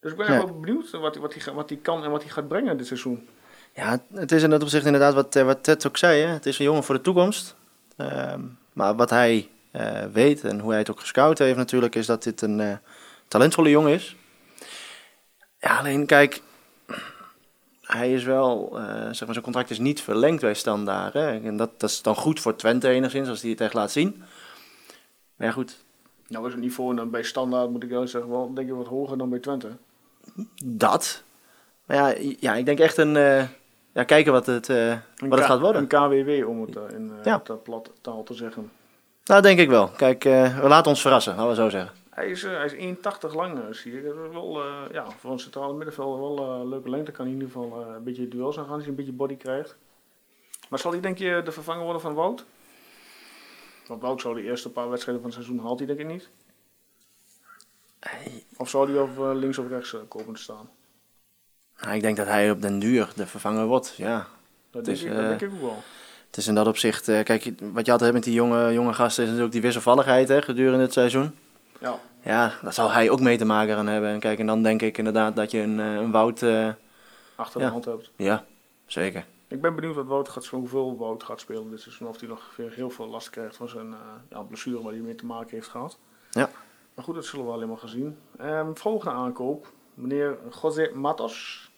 Dus 0.00 0.10
ik 0.10 0.16
ben 0.18 0.28
Nee. 0.30 0.38
wel 0.38 0.60
benieuwd 0.60 0.90
wat, 0.90 1.16
wat, 1.16 1.34
hij, 1.34 1.54
wat 1.54 1.68
hij 1.68 1.78
kan 1.78 2.04
en 2.04 2.10
wat 2.10 2.22
hij 2.22 2.30
gaat 2.30 2.48
brengen 2.48 2.76
dit 2.76 2.86
seizoen. 2.86 3.28
Ja, 3.74 4.02
het 4.12 4.32
is 4.32 4.42
in 4.42 4.50
dat 4.50 4.62
opzicht 4.62 4.84
inderdaad 4.84 5.14
wat, 5.14 5.36
eh, 5.36 5.44
wat 5.44 5.64
Ted 5.64 5.86
ook 5.86 5.96
zei. 5.96 6.20
Hè? 6.20 6.26
Het 6.26 6.46
is 6.46 6.58
een 6.58 6.64
jongen 6.64 6.84
voor 6.84 6.94
de 6.94 7.00
toekomst. 7.00 7.56
Ehm, 7.96 8.40
maar 8.72 8.94
wat 8.96 9.10
hij 9.10 9.48
eh, 9.70 10.04
weet 10.12 10.44
en 10.44 10.60
hoe 10.60 10.70
hij 10.70 10.78
het 10.78 10.90
ook 10.90 11.00
gescout 11.00 11.38
heeft 11.38 11.56
natuurlijk, 11.56 11.94
is 11.94 12.06
dat 12.06 12.22
dit 12.22 12.40
een 12.42 12.78
talentvolle 13.28 13.70
jongen 13.70 13.92
is. 13.92 14.16
Ja, 15.58 15.78
alleen 15.78 16.06
kijk, 16.06 16.42
hij 17.96 18.12
is 18.12 18.24
wel, 18.24 18.78
eh, 18.78 18.84
zeg 18.84 19.20
maar, 19.24 19.32
zijn 19.32 19.40
contract 19.44 19.70
is 19.70 19.78
niet 19.78 20.00
verlengd 20.02 20.40
bij 20.40 20.54
Standaard. 20.54 21.12
Hè? 21.12 21.40
En 21.40 21.56
dat, 21.56 21.70
dat 21.80 21.90
is 21.90 22.02
dan 22.02 22.14
goed 22.16 22.40
voor 22.40 22.56
Twente 22.56 22.88
enigszins, 22.88 23.28
als 23.28 23.40
hij 23.42 23.50
het 23.50 23.60
echt 23.60 23.74
laat 23.74 23.90
zien. 23.90 24.22
Maar 25.36 25.46
ja, 25.46 25.52
goed, 25.52 25.76
Nou 26.28 26.46
is 26.46 26.52
het 26.52 26.60
niveau 26.62 26.94
dan 26.96 27.10
bij 27.10 27.22
standaard, 27.22 27.70
moet 27.70 27.82
ik 27.82 27.88
wel 27.88 28.06
zeggen, 28.08 28.30
wel 28.30 28.54
denk 28.54 28.68
ik 28.68 28.74
wat 28.74 28.86
hoger 28.86 29.18
dan 29.18 29.28
bij 29.30 29.38
Twente. 29.38 29.68
dat. 30.64 31.22
Maar 31.84 31.96
ja, 31.96 32.32
ja 32.40 32.54
ik 32.54 32.64
denk 32.64 32.78
echt 32.78 32.96
een, 32.96 33.16
eh, 33.16 33.44
ja, 33.92 34.04
kijken 34.04 34.32
wat 34.32 34.46
het, 34.46 34.68
eh, 34.68 34.96
wat 35.16 35.38
het 35.38 35.48
gaat 35.48 35.60
worden. 35.60 35.82
Een 35.82 35.88
KWW, 35.88 36.48
om 36.48 36.60
het 36.60 36.92
in 36.92 37.12
Ja. 37.24 37.38
plat 37.62 37.90
taal 38.00 38.22
te 38.22 38.34
zeggen. 38.34 38.70
Nou, 39.24 39.42
denk 39.42 39.58
ik 39.58 39.68
wel. 39.68 39.88
Kijk, 39.88 40.22
we 40.22 40.64
laten 40.68 40.90
ons 40.90 41.00
verrassen, 41.00 41.34
laten 41.36 41.48
we 41.48 41.54
zo 41.54 41.68
zeggen. 41.68 41.92
Hij 42.14 42.28
is, 42.28 42.44
eh, 42.44 42.56
hij 42.56 42.64
is 42.64 42.72
1,80 42.72 43.34
lang, 43.34 43.58
eh, 43.58 43.64
zie 43.70 43.98
ik. 43.98 44.04
Dat 44.04 44.14
is 44.14 44.32
wel, 44.32 44.64
eh, 44.64 44.82
ja, 44.92 45.10
voor 45.10 45.30
een 45.30 45.38
centrale 45.38 45.74
middenvelder 45.74 46.20
wel 46.20 46.60
een 46.60 46.68
leuke 46.68 46.90
lengte. 46.90 47.10
Kan 47.10 47.24
hij 47.24 47.34
in 47.34 47.40
ieder 47.40 47.52
geval 47.52 47.86
een 47.86 48.04
beetje 48.04 48.28
duels 48.28 48.58
aan 48.58 48.64
gaan 48.64 48.72
als 48.72 48.82
hij 48.82 48.90
een 48.90 48.96
beetje 48.96 49.12
body 49.12 49.36
krijgt. 49.36 49.76
Maar 50.68 50.78
zal 50.78 50.90
hij 50.90 51.00
denk 51.00 51.18
je 51.18 51.40
de 51.44 51.52
vervanger 51.52 51.82
worden 51.82 52.00
van 52.00 52.14
Wout? 52.14 52.44
Want 53.86 54.02
Wout 54.02 54.20
zou 54.20 54.34
de 54.34 54.42
eerste 54.42 54.70
paar 54.70 54.88
wedstrijden 54.88 55.22
van 55.22 55.32
het 55.32 55.42
seizoen 55.42 55.64
haalt 55.64 55.78
hij 55.78 55.86
denk 55.86 55.98
ik 55.98 56.06
niet. 56.06 56.28
Of 58.56 58.68
zou 58.68 58.90
hij 58.90 59.00
op 59.00 59.18
eh, 59.18 59.30
links 59.34 59.58
of 59.58 59.68
rechts 59.68 59.96
komen 60.08 60.34
te 60.34 60.42
staan? 60.42 60.70
Nou, 61.80 61.94
ik 61.94 62.02
denk 62.02 62.16
dat 62.16 62.26
hij 62.26 62.50
op 62.50 62.62
den 62.62 62.78
duur 62.78 63.12
de 63.16 63.26
vervanger 63.26 63.66
wordt, 63.66 63.94
ja. 63.96 64.26
Dat, 64.70 64.84
denk, 64.84 64.96
is, 64.96 65.02
ik, 65.02 65.14
dat 65.14 65.28
denk 65.28 65.40
ik 65.40 65.52
ook 65.52 65.60
wel. 65.60 65.82
Het 66.26 66.36
is 66.36 66.46
in 66.46 66.54
dat 66.54 66.66
opzicht, 66.66 67.04
kijk, 67.04 67.44
wat 67.72 67.86
je 67.86 67.92
altijd 67.92 68.00
hebt 68.00 68.12
met 68.12 68.24
die 68.24 68.32
jonge, 68.32 68.72
jonge 68.72 68.92
gasten 68.92 69.22
is 69.22 69.28
natuurlijk 69.28 69.54
die 69.54 69.62
wisselvalligheid 69.62 70.28
hè, 70.28 70.42
gedurende 70.42 70.84
het 70.84 70.92
seizoen. 70.92 71.34
Ja. 71.84 71.98
Ja, 72.22 72.52
daar 72.62 72.72
zal 72.72 72.90
hij 72.90 73.10
ook 73.10 73.20
mee 73.20 73.36
te 73.38 73.44
maken 73.44 73.74
gaan 73.74 73.86
hebben. 73.86 74.10
En 74.10 74.20
kijk, 74.20 74.38
en 74.38 74.46
dan 74.46 74.62
denk 74.62 74.82
ik 74.82 74.98
inderdaad 74.98 75.36
dat 75.36 75.50
je 75.50 75.60
een, 75.60 75.80
eh, 75.80 75.94
een 75.94 76.10
Wout, 76.10 76.42
eh, 76.42 76.68
Achter 77.36 77.58
de 77.60 77.66
Ja. 77.66 77.72
hand 77.72 77.84
hebt. 77.84 78.10
ja, 78.16 78.44
zeker. 78.86 79.26
Ik 79.48 79.60
ben 79.60 79.74
benieuwd 79.74 79.94
wat 79.94 80.06
Wout 80.06 80.28
gaat, 80.28 80.46
hoeveel 80.46 80.96
Wout 80.96 81.22
gaat 81.22 81.40
spelen 81.40 81.70
dit 81.70 81.80
seizoen. 81.80 82.08
Of 82.08 82.20
hij 82.20 82.28
nog 82.28 82.52
weer 82.56 82.72
heel 82.72 82.90
veel 82.90 83.06
last 83.08 83.30
krijgt 83.30 83.56
van 83.56 83.68
zijn 83.68 83.92
eh, 83.92 83.98
ja, 84.30 84.40
blessure 84.42 84.82
waar 84.82 84.92
hij 84.92 85.00
mee 85.00 85.14
te 85.14 85.26
maken 85.26 85.50
heeft 85.50 85.68
gehad. 85.68 85.98
Ja. 86.30 86.50
Maar 86.94 87.04
goed, 87.04 87.14
dat 87.14 87.24
zullen 87.24 87.46
we 87.46 87.52
alleen 87.52 87.68
maar 87.68 87.78
gaan 87.78 87.88
zien. 87.88 88.18
Ehm, 88.38 88.74
volgende 88.74 89.14
aankoop. 89.14 89.72
Meneer 89.94 90.38
José 90.62 90.90
Matos. 90.94 91.70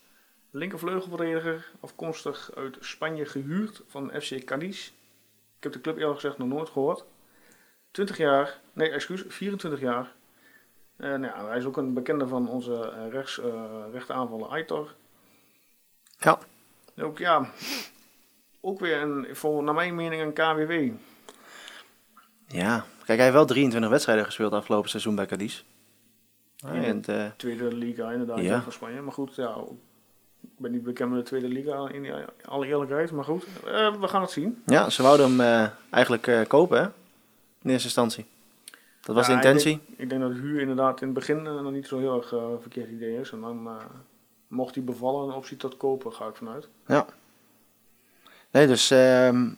Linkervleugelverdediger. 0.50 1.70
Afkomstig 1.80 2.50
uit 2.54 2.76
Spanje 2.80 3.24
gehuurd 3.24 3.82
van 3.86 4.10
FC 4.20 4.44
Cadiz. 4.44 4.86
Ik 5.56 5.62
heb 5.62 5.72
de 5.72 5.80
club 5.80 5.96
eerlijk 5.96 6.14
gezegd 6.20 6.38
nog 6.38 6.48
nooit 6.48 6.68
gehoord. 6.68 7.04
20 7.96 8.16
jaar. 8.16 8.60
Nee, 8.72 8.90
excuus. 8.90 9.24
24 9.28 9.80
jaar. 9.80 10.12
En 10.96 11.20
nou 11.20 11.34
ja, 11.34 11.46
hij 11.48 11.58
is 11.58 11.64
ook 11.64 11.76
een 11.76 11.94
bekende 11.94 12.28
van 12.28 12.48
onze 12.48 12.92
eh, 12.92 13.10
rechts, 13.10 13.40
eh 13.40 13.84
rechteraanvaller 13.92 14.48
Aitor. 14.48 14.94
Ja. 16.18 16.38
Ook 16.98 17.18
ja, 17.18 17.50
ook 18.60 18.80
weer 18.80 19.00
een, 19.02 19.26
voor, 19.32 19.62
naar 19.62 19.74
mijn 19.74 19.94
mening 19.94 20.22
een 20.22 20.32
KWW. 20.32 20.90
Ja, 22.46 22.84
kijk, 22.96 23.18
hij 23.18 23.22
heeft 23.22 23.32
wel 23.32 23.44
23 23.46 23.90
wedstrijden 23.90 24.24
gespeeld 24.24 24.52
afgelopen 24.52 24.90
seizoen 24.90 25.14
bij 25.14 25.26
Cadiz. 25.26 25.62
En, 26.66 27.04
eh, 27.04 27.26
Tweede 27.36 27.74
liga 27.74 28.10
inderdaad 28.10 28.38
Ja. 28.40 28.62
van 28.62 28.72
Spanje. 28.72 29.00
Maar 29.00 29.12
goed, 29.12 29.34
ja, 29.34 29.56
ik 30.42 30.48
ben 30.58 30.72
niet 30.72 30.82
bekend 30.82 31.10
met 31.10 31.18
de 31.18 31.24
tweede 31.24 31.48
liga 31.48 31.88
in 31.88 32.26
alle 32.44 32.66
eerlijkheid. 32.66 33.10
Maar 33.10 33.24
goed, 33.24 33.44
eh, 33.66 34.00
we 34.00 34.08
gaan 34.08 34.22
het 34.22 34.30
zien. 34.30 34.62
ja, 34.66 34.90
ze 34.90 35.02
wouden 35.02 35.26
hem 35.26 35.40
eh, 35.40 35.70
eigenlijk 35.90 36.26
eh, 36.26 36.40
kopen, 36.46 36.82
hè? 36.82 36.88
In 37.66 37.72
eerste 37.72 37.86
instantie. 37.86 38.26
Dat 39.00 39.14
was 39.14 39.26
Ja, 39.26 39.32
de 39.32 39.48
intentie. 39.48 39.72
Ik 39.72 39.86
denk, 39.86 39.98
ik 39.98 40.08
denk 40.08 40.20
dat 40.20 40.32
huur 40.32 40.60
inderdaad 40.60 41.00
in 41.00 41.06
het 41.06 41.16
begin 41.16 41.46
eh, 41.46 41.60
nog 41.60 41.72
niet 41.72 41.86
zo 41.86 41.98
heel 41.98 42.16
erg 42.16 42.32
eh, 42.32 42.46
verkeerd 42.60 42.90
idee 42.90 43.20
is. 43.20 43.30
En 43.30 43.40
dan 43.40 43.66
eh, 43.66 43.74
mocht 44.48 44.74
hij 44.74 44.84
bevallen, 44.84 45.28
een 45.28 45.34
optie 45.34 45.56
tot 45.56 45.76
kopen, 45.76 46.12
ga 46.12 46.26
ik 46.26 46.36
vanuit. 46.36 46.68
Nee, 48.50 48.66
dus... 48.66 48.90
ehm, 48.90 49.48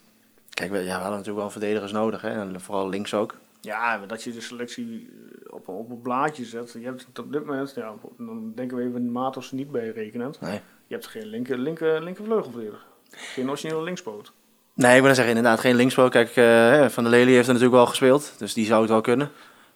kijk, 0.50 0.70
we, 0.70 0.78
ja, 0.78 0.84
we 0.84 0.90
hadden 0.90 1.10
natuurlijk 1.10 1.38
wel 1.38 1.50
verdedigers 1.50 1.92
nodig, 1.92 2.20
hè? 2.20 2.30
En 2.30 2.60
vooral 2.60 2.88
links 2.88 3.14
ook. 3.14 3.34
Ja, 3.60 4.06
dat 4.06 4.22
je 4.22 4.32
de 4.32 4.40
selectie 4.40 5.10
op, 5.50 5.68
op 5.68 5.90
een 5.90 6.02
blaadje 6.02 6.44
zet. 6.44 6.72
Je 6.72 6.84
hebt 6.84 7.06
het 7.06 7.18
op 7.18 7.32
dit 7.32 7.44
moment, 7.44 7.74
ja, 7.74 7.94
dan 8.16 8.52
denken 8.54 8.76
we 8.76 8.82
even 8.82 9.12
Matos 9.12 9.52
niet 9.52 9.70
bij 9.70 9.88
rekenend. 9.90 10.40
Nee. 10.40 10.60
Je 10.86 10.94
hebt 10.94 11.06
geen 11.06 11.26
linker, 11.26 11.58
linker, 11.58 12.02
linkervleugelverdediger. 12.02 12.86
Geen 13.10 13.48
originele 13.48 13.82
linkspoot. 13.82 14.32
Nee, 14.78 14.96
ik 14.96 15.02
wil 15.02 15.14
zeggen, 15.14 15.36
inderdaad 15.36 15.60
geen 15.60 15.74
linkspoot. 15.76 16.10
Kijk, 16.10 16.36
eh, 16.36 16.88
Van 16.88 17.02
der 17.04 17.12
Lely 17.12 17.32
heeft 17.32 17.46
er 17.46 17.52
natuurlijk 17.52 17.80
wel 17.80 17.86
gespeeld, 17.86 18.32
dus 18.38 18.54
die 18.54 18.66
zou 18.66 18.80
het 18.80 18.90
wel 18.90 19.00
kunnen. 19.00 19.30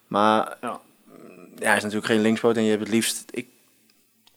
Maar 0.06 0.56
Ja. 0.61 0.80
ja, 1.56 1.66
hij 1.66 1.76
is 1.76 1.82
natuurlijk 1.82 2.12
geen 2.12 2.21
linkspoot 2.21 2.56
en 2.56 2.62
je 2.62 2.71
hebt 2.71 2.82
het 2.82 2.90
liefst... 2.92 3.25
Ik 3.30 3.47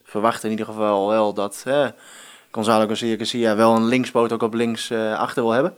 verwacht 0.04 0.44
in 0.44 0.50
ieder 0.50 0.66
geval 0.66 1.08
wel 1.08 1.34
dat 1.34 1.64
eh, 1.68 1.88
Gonzalo 2.52 2.88
Garcia 2.88 3.16
Garcia 3.18 3.56
wel 3.56 3.76
een 3.76 3.86
linkspoot 3.86 4.32
ook 4.32 4.42
op 4.44 4.54
links 4.54 4.90
eh, 4.90 5.20
achter 5.20 5.44
wil 5.44 5.52
hebben. 5.52 5.76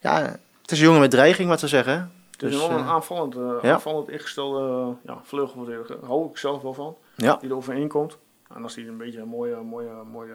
Ja, 0.00 0.22
het 0.62 0.70
is 0.70 0.78
een 0.78 0.84
jongen 0.84 1.00
met 1.00 1.10
dreiging, 1.10 1.48
wat 1.48 1.60
ze 1.60 1.68
zeggen. 1.68 2.12
Het 2.30 2.42
is 2.42 2.50
Dus, 2.50 2.60
wel 2.60 2.70
een 2.70 2.84
eh, 2.84 2.90
aanvallend, 2.90 3.34
ja. 3.62 3.72
aanvallend 3.72 4.08
ingestelde 4.08 4.68
eh, 4.80 4.88
ja, 5.14 5.20
vleugelverdediger. 5.24 5.96
Daar 6.00 6.08
hou 6.08 6.30
ik 6.30 6.36
zelf 6.38 6.62
wel 6.62 6.74
van. 6.74 6.96
Ja. 7.14 7.36
Die 7.40 7.50
er 7.50 7.56
overheen 7.56 7.88
komt. 7.88 8.16
En 8.54 8.62
als 8.62 8.74
hij 8.74 8.86
een 8.86 8.96
beetje 8.96 9.20
een 9.20 9.28
mooie, 9.28 9.56
mooie, 9.56 9.90
mooie 10.12 10.34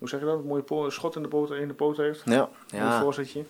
hoe 0.00 0.08
zeg 0.08 0.20
je 0.20 0.26
dat? 0.26 0.38
Een 0.38 0.46
mooie 0.46 0.90
schot 0.90 1.16
in 1.16 1.22
de 1.22 1.28
poot, 1.28 1.50
in 1.50 1.68
de 1.68 1.74
poot 1.74 1.96
heeft. 1.96 2.22
Ja, 2.24 2.48
Een 2.70 2.78
ja. 2.78 3.00
voorzetje. 3.00 3.44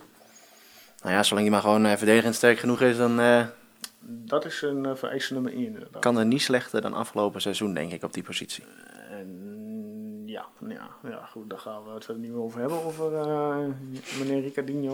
Nou 1.03 1.15
ja, 1.15 1.23
zolang 1.23 1.47
hij 1.47 1.55
maar 1.55 1.65
gewoon 1.65 1.87
eh, 1.87 1.97
verdedigend 1.97 2.35
sterk 2.35 2.59
genoeg 2.59 2.81
is, 2.81 2.97
dan 2.97 3.21
eh, 3.21 3.47
Dat 4.01 4.45
is 4.45 4.63
een 4.63 4.85
uh, 4.85 4.95
vereiste 4.95 5.33
nummer 5.33 5.53
1 5.53 5.65
inderdaad. 5.65 6.03
kan 6.03 6.19
er 6.19 6.27
niet 6.27 6.43
slechter 6.43 6.81
dan 6.81 6.95
afgelopen 6.95 7.41
seizoen, 7.41 7.75
denk 7.75 7.93
ik, 7.93 8.03
op 8.03 8.13
die 8.13 8.23
positie. 8.23 8.65
En 9.11 10.23
ja, 10.27 10.47
ja, 10.69 10.89
ja, 11.09 11.29
goed, 11.31 11.51
daar 11.51 11.59
gaan 11.59 11.85
we 11.85 11.91
het 11.91 12.05
verder 12.05 12.23
niet 12.23 12.33
meer 12.33 12.41
over 12.41 12.61
hebben, 12.61 12.85
over 12.85 13.15
eh, 13.15 13.67
meneer 14.19 14.43
Ricardinho. 14.43 14.93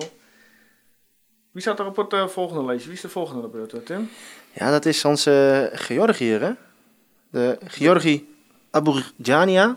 Wie 1.50 1.62
staat 1.64 1.78
er 1.78 1.86
op 1.86 1.96
het 1.96 2.12
eh, 2.12 2.26
volgende 2.26 2.64
lijstje? 2.64 2.86
Wie 2.86 2.96
is 2.96 3.02
de 3.02 3.08
volgende 3.08 3.46
op 3.46 3.52
beurt, 3.52 3.72
eh, 3.72 3.80
Tim? 3.80 4.08
Ja, 4.52 4.70
dat 4.70 4.84
is 4.84 5.04
onze 5.04 5.70
Georgiër, 5.72 6.40
hè? 6.40 6.50
De 7.30 7.58
Georgi 7.64 8.36
Aburjania. 8.70 9.76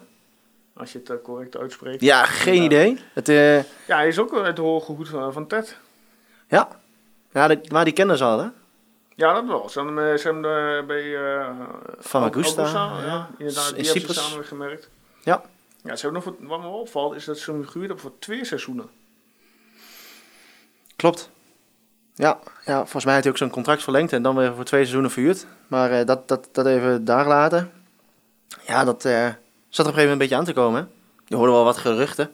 Als 0.79 0.91
je 0.91 0.97
het 0.99 1.09
eh, 1.09 1.15
correct 1.23 1.57
uitspreekt. 1.57 2.01
Ja, 2.01 2.25
geen 2.25 2.55
Ja. 2.55 2.63
idee. 2.63 2.99
Het, 3.13 3.29
eh, 3.29 3.55
Ja, 3.63 3.95
hij 3.95 4.07
is 4.07 4.19
ook 4.19 4.37
uit 4.37 4.55
de 4.55 4.61
hoge 4.61 4.85
goed 4.95 5.09
van, 5.09 5.33
van 5.33 5.47
Ted. 5.47 5.77
ja, 6.47 6.67
ja 7.31 7.47
de- 7.47 7.59
maar 7.71 7.83
die 7.83 7.93
kennen 7.93 8.17
ze 8.17 8.23
al, 8.23 8.39
hè? 8.39 8.47
Ja, 9.15 9.33
dat 9.33 9.45
wel. 9.45 9.69
Ze 9.69 9.79
hebben, 9.83 10.11
eh, 10.11 10.17
ze 10.17 10.27
hebben 10.27 10.77
eh, 10.79 10.85
bij 10.85 11.15
eh 11.15 11.49
Famagusta, 11.99 12.61
Augusta, 12.61 12.99
ja. 12.99 13.05
ja, 13.05 13.29
inderdaad. 13.37 13.67
In 13.69 13.75
Die 13.75 13.85
hebben 13.85 13.85
ze 13.85 13.99
Cyprus. 13.99 14.29
samen 14.29 14.45
gemerkt. 14.45 14.89
Ja. 15.23 15.41
Ja, 15.83 15.95
ze 15.95 16.01
hebben 16.05 16.23
nog 16.23 16.23
voor, 16.23 16.47
wat 16.47 16.59
me 16.61 16.67
opvalt 16.67 17.15
is 17.15 17.25
dat 17.25 17.37
ze 17.37 17.51
hem 17.51 17.65
gehuurd 17.65 17.87
hebben 17.87 17.99
voor 17.99 18.19
twee 18.19 18.45
seizoenen. 18.45 18.89
Klopt. 20.95 21.29
Ja, 22.15 22.39
ja, 22.65 22.77
volgens 22.79 23.05
mij 23.05 23.13
had 23.13 23.23
hij 23.23 23.31
ook 23.31 23.37
zo'n 23.37 23.49
contract 23.49 23.83
verlengd 23.83 24.13
en 24.13 24.21
dan 24.23 24.35
weer 24.35 24.55
voor 24.55 24.63
twee 24.63 24.79
seizoenen 24.81 25.11
verhuurd. 25.11 25.45
Maar 25.67 25.91
eh, 25.91 26.05
dat, 26.05 26.27
dat, 26.27 26.49
dat 26.51 26.65
even 26.65 27.05
daar 27.05 27.27
laten. 27.27 27.71
Ja, 28.67 28.83
dat 28.85 29.05
eh, 29.05 29.27
zat 29.69 29.85
er 29.85 29.91
op 29.91 29.97
een 29.97 30.01
gegeven 30.01 30.01
moment 30.01 30.11
een 30.11 30.17
beetje 30.17 30.35
aan 30.35 30.43
te 30.45 30.53
komen. 30.53 30.81
hè. 30.81 30.87
Je 31.27 31.35
hoorde 31.35 31.51
wel 31.51 31.63
wat 31.63 31.77
geruchten. 31.77 32.31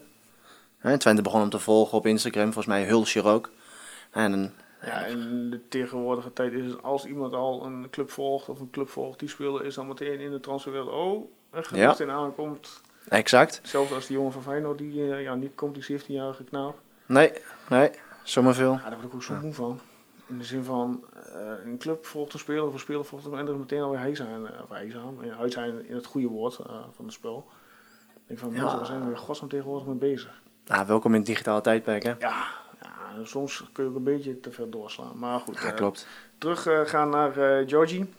Hè, 0.77 0.97
Twente 0.97 1.21
begon 1.21 1.39
hem 1.39 1.49
te 1.49 1.59
volgen 1.59 1.97
op 1.97 2.05
Instagram, 2.05 2.43
volgens 2.43 2.65
mij 2.65 2.83
Hulsje 2.85 3.23
ook. 3.23 3.49
En 4.11 4.53
Ja, 4.85 5.05
in 5.05 5.49
de 5.49 5.59
tegenwoordige 5.69 6.33
tijd 6.33 6.53
is 6.53 6.65
het 6.65 6.83
als 6.83 7.05
iemand 7.05 7.33
al 7.33 7.65
een 7.65 7.87
club 7.89 8.11
volgt 8.11 8.49
of 8.49 8.59
een 8.59 8.69
club 8.69 8.89
volgt 8.89 9.19
die 9.19 9.29
speler 9.29 9.65
is 9.65 9.75
dan 9.75 9.87
meteen 9.87 10.19
in 10.19 10.31
de 10.31 10.39
transferwereld. 10.39 10.89
Oh, 10.91 11.29
een 11.51 11.65
gerucht 11.65 11.99
in 11.99 12.09
aankomt. 12.09 12.81
exact. 13.09 13.59
Zelfs 13.63 13.91
als 13.91 14.05
die 14.07 14.15
jongen 14.15 14.31
van 14.31 14.41
Feyenoord 14.41 14.77
die 14.77 15.11
eh, 15.13 15.21
ja, 15.23 15.35
niet 15.35 15.55
komt, 15.55 15.87
die 15.87 15.99
17-jarige 16.01 16.43
knaap. 16.43 16.79
Nee, 17.05 17.31
nee, 17.69 17.89
zomaar 18.23 18.53
veel. 18.53 18.71
Ja, 18.71 18.81
daar 18.89 18.93
word 18.93 19.03
ik 19.05 19.13
ook 19.13 19.23
zo 19.23 19.33
moe 19.41 19.53
van. 19.53 19.79
In 20.27 20.37
de 20.37 20.43
zin 20.43 20.63
van, 20.63 21.03
eh, 21.33 21.51
een 21.65 21.77
club 21.77 22.05
volgt 22.05 22.33
een 22.33 22.39
speler 22.39 22.65
of 22.65 22.73
een 22.73 22.79
speler 22.79 23.05
volgt 23.05 23.25
hem 23.25 23.33
en 23.37 23.47
er 23.47 23.53
is 23.53 23.59
meteen 23.59 23.81
alweer 23.81 23.99
hij 23.99 24.15
zijn, 24.15 24.47
eh, 24.47 24.61
of 24.63 24.69
hij 24.69 24.89
zijn, 24.91 25.17
hij 25.37 25.49
zijn 25.49 25.85
in 25.87 25.95
het 25.95 26.05
goede 26.05 26.27
woord 26.27 26.59
eh, 26.59 26.83
van 26.95 27.05
het 27.05 27.13
spel. 27.13 27.47
Ik 28.13 28.21
denk 28.27 28.39
van, 28.39 28.51
Ja. 28.51 28.55
mensen, 28.61 28.77
waar 28.77 28.85
zijn 28.87 28.99
we 28.99 29.07
weer 29.07 29.17
godsnaam 29.17 29.49
tegenwoordig 29.49 29.87
mee 29.87 29.95
bezig? 29.95 30.41
Nou, 30.65 30.87
welkom 30.87 31.11
in 31.11 31.17
het 31.17 31.27
digitale 31.27 31.61
tijdperk, 31.61 32.03
hè? 32.03 32.13
Ja, 32.19 32.47
ja, 32.81 33.23
soms 33.23 33.63
kun 33.73 33.83
je 33.83 33.89
ook 33.89 33.95
een 33.95 34.03
beetje 34.03 34.39
te 34.39 34.51
ver 34.51 34.69
doorslaan. 34.69 35.19
Maar 35.19 35.39
goed, 35.39 35.59
Ja, 35.61 35.71
klopt. 35.71 36.07
terug 36.37 36.89
gaan 36.89 37.09
naar 37.09 37.31
Georgie. 37.67 38.13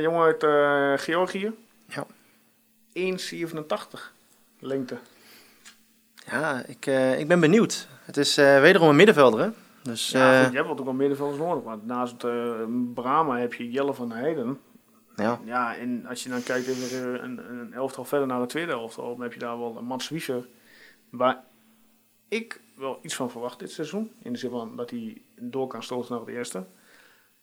Jongen 0.00 0.22
uit 0.40 1.00
Georgië. 1.00 1.52
Ja. 1.88 2.06
1,87 2.92 4.12
lengte. 4.58 4.96
Ja, 6.26 6.62
ik, 6.66 6.86
ik 7.18 7.28
ben 7.28 7.40
benieuwd. 7.40 7.88
Het 8.04 8.16
is 8.16 8.34
wederom 8.36 8.88
een 8.88 8.96
middenvelder, 8.96 9.40
hè? 9.40 9.50
Dus, 9.84 10.10
Ja, 10.10 10.42
goed, 10.42 10.50
je 10.50 10.56
hebt 10.56 10.68
wel 10.68 10.78
ook 10.78 10.84
wel 10.84 10.94
middenvelders 10.94 11.38
nodig. 11.38 11.62
Want 11.64 11.86
naast 11.86 12.24
eh 12.24 12.64
Brama 12.94 13.38
heb 13.38 13.54
je 13.54 13.70
Jelle 13.70 13.94
van 13.94 14.12
Heijden. 14.12 14.58
ja. 15.16 15.40
Ja, 15.44 15.76
en 15.76 16.06
als 16.06 16.22
je 16.22 16.28
dan 16.28 16.42
kijkt 16.42 16.66
even 16.66 17.14
eh, 17.14 17.22
een, 17.22 17.50
een 17.58 17.72
elftal 17.72 18.04
verder 18.04 18.26
naar 18.26 18.40
de 18.40 18.46
tweede 18.46 18.72
elftal, 18.72 19.12
dan 19.12 19.22
heb 19.22 19.32
je 19.32 19.38
daar 19.38 19.58
wel 19.58 19.76
een 19.76 19.84
Mats 19.84 20.08
Wieser. 20.08 20.48
Waar 21.10 21.44
ik 22.28 22.60
wel 22.76 22.98
iets 23.02 23.14
van 23.14 23.30
verwacht 23.30 23.58
dit 23.58 23.70
seizoen. 23.70 24.12
In 24.22 24.32
de 24.32 24.38
zin 24.38 24.50
van 24.50 24.76
dat 24.76 24.90
hij 24.90 25.22
door 25.40 25.66
kan 25.66 25.82
stoten 25.82 26.10
naar 26.12 26.20
het 26.26 26.34
eerste. 26.34 26.64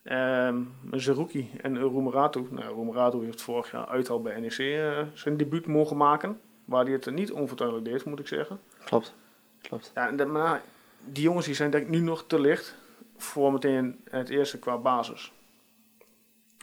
Ehm 0.04 0.62
Zerouki 0.92 1.50
en 1.62 1.80
Roemeratu. 1.80 2.48
Nou, 2.50 2.74
Roemeratu 2.74 3.24
heeft 3.24 3.42
vorig 3.42 3.72
jaar 3.72 3.86
uit 3.88 4.10
al 4.10 4.22
bij 4.22 4.40
NEC 4.40 4.58
eh, 4.58 5.02
zijn 5.14 5.38
debuut 5.38 5.66
mogen 5.68 5.98
maken. 5.98 6.40
Waar 6.66 6.84
hij 6.84 6.94
het 6.94 7.12
niet 7.12 7.32
onvertuidelijk 7.32 7.88
deed, 7.88 8.06
moet 8.06 8.20
ik 8.20 8.28
zeggen. 8.28 8.60
Klopt. 8.86 9.14
Klopt. 9.62 9.92
Ja, 9.96 10.08
en 10.08 10.16
de- 10.18 10.26
maar 10.26 10.62
die 11.06 11.24
jongens 11.24 11.46
die 11.46 11.56
zijn 11.56 11.72
denk 11.72 11.84
ik 11.84 11.90
nu 11.90 12.00
nog 12.00 12.24
te 12.28 12.40
licht 12.40 12.76
voor 13.18 13.52
meteen 13.52 14.02
het 14.10 14.30
eerste 14.30 14.60
qua 14.60 14.78
basis. 14.78 15.32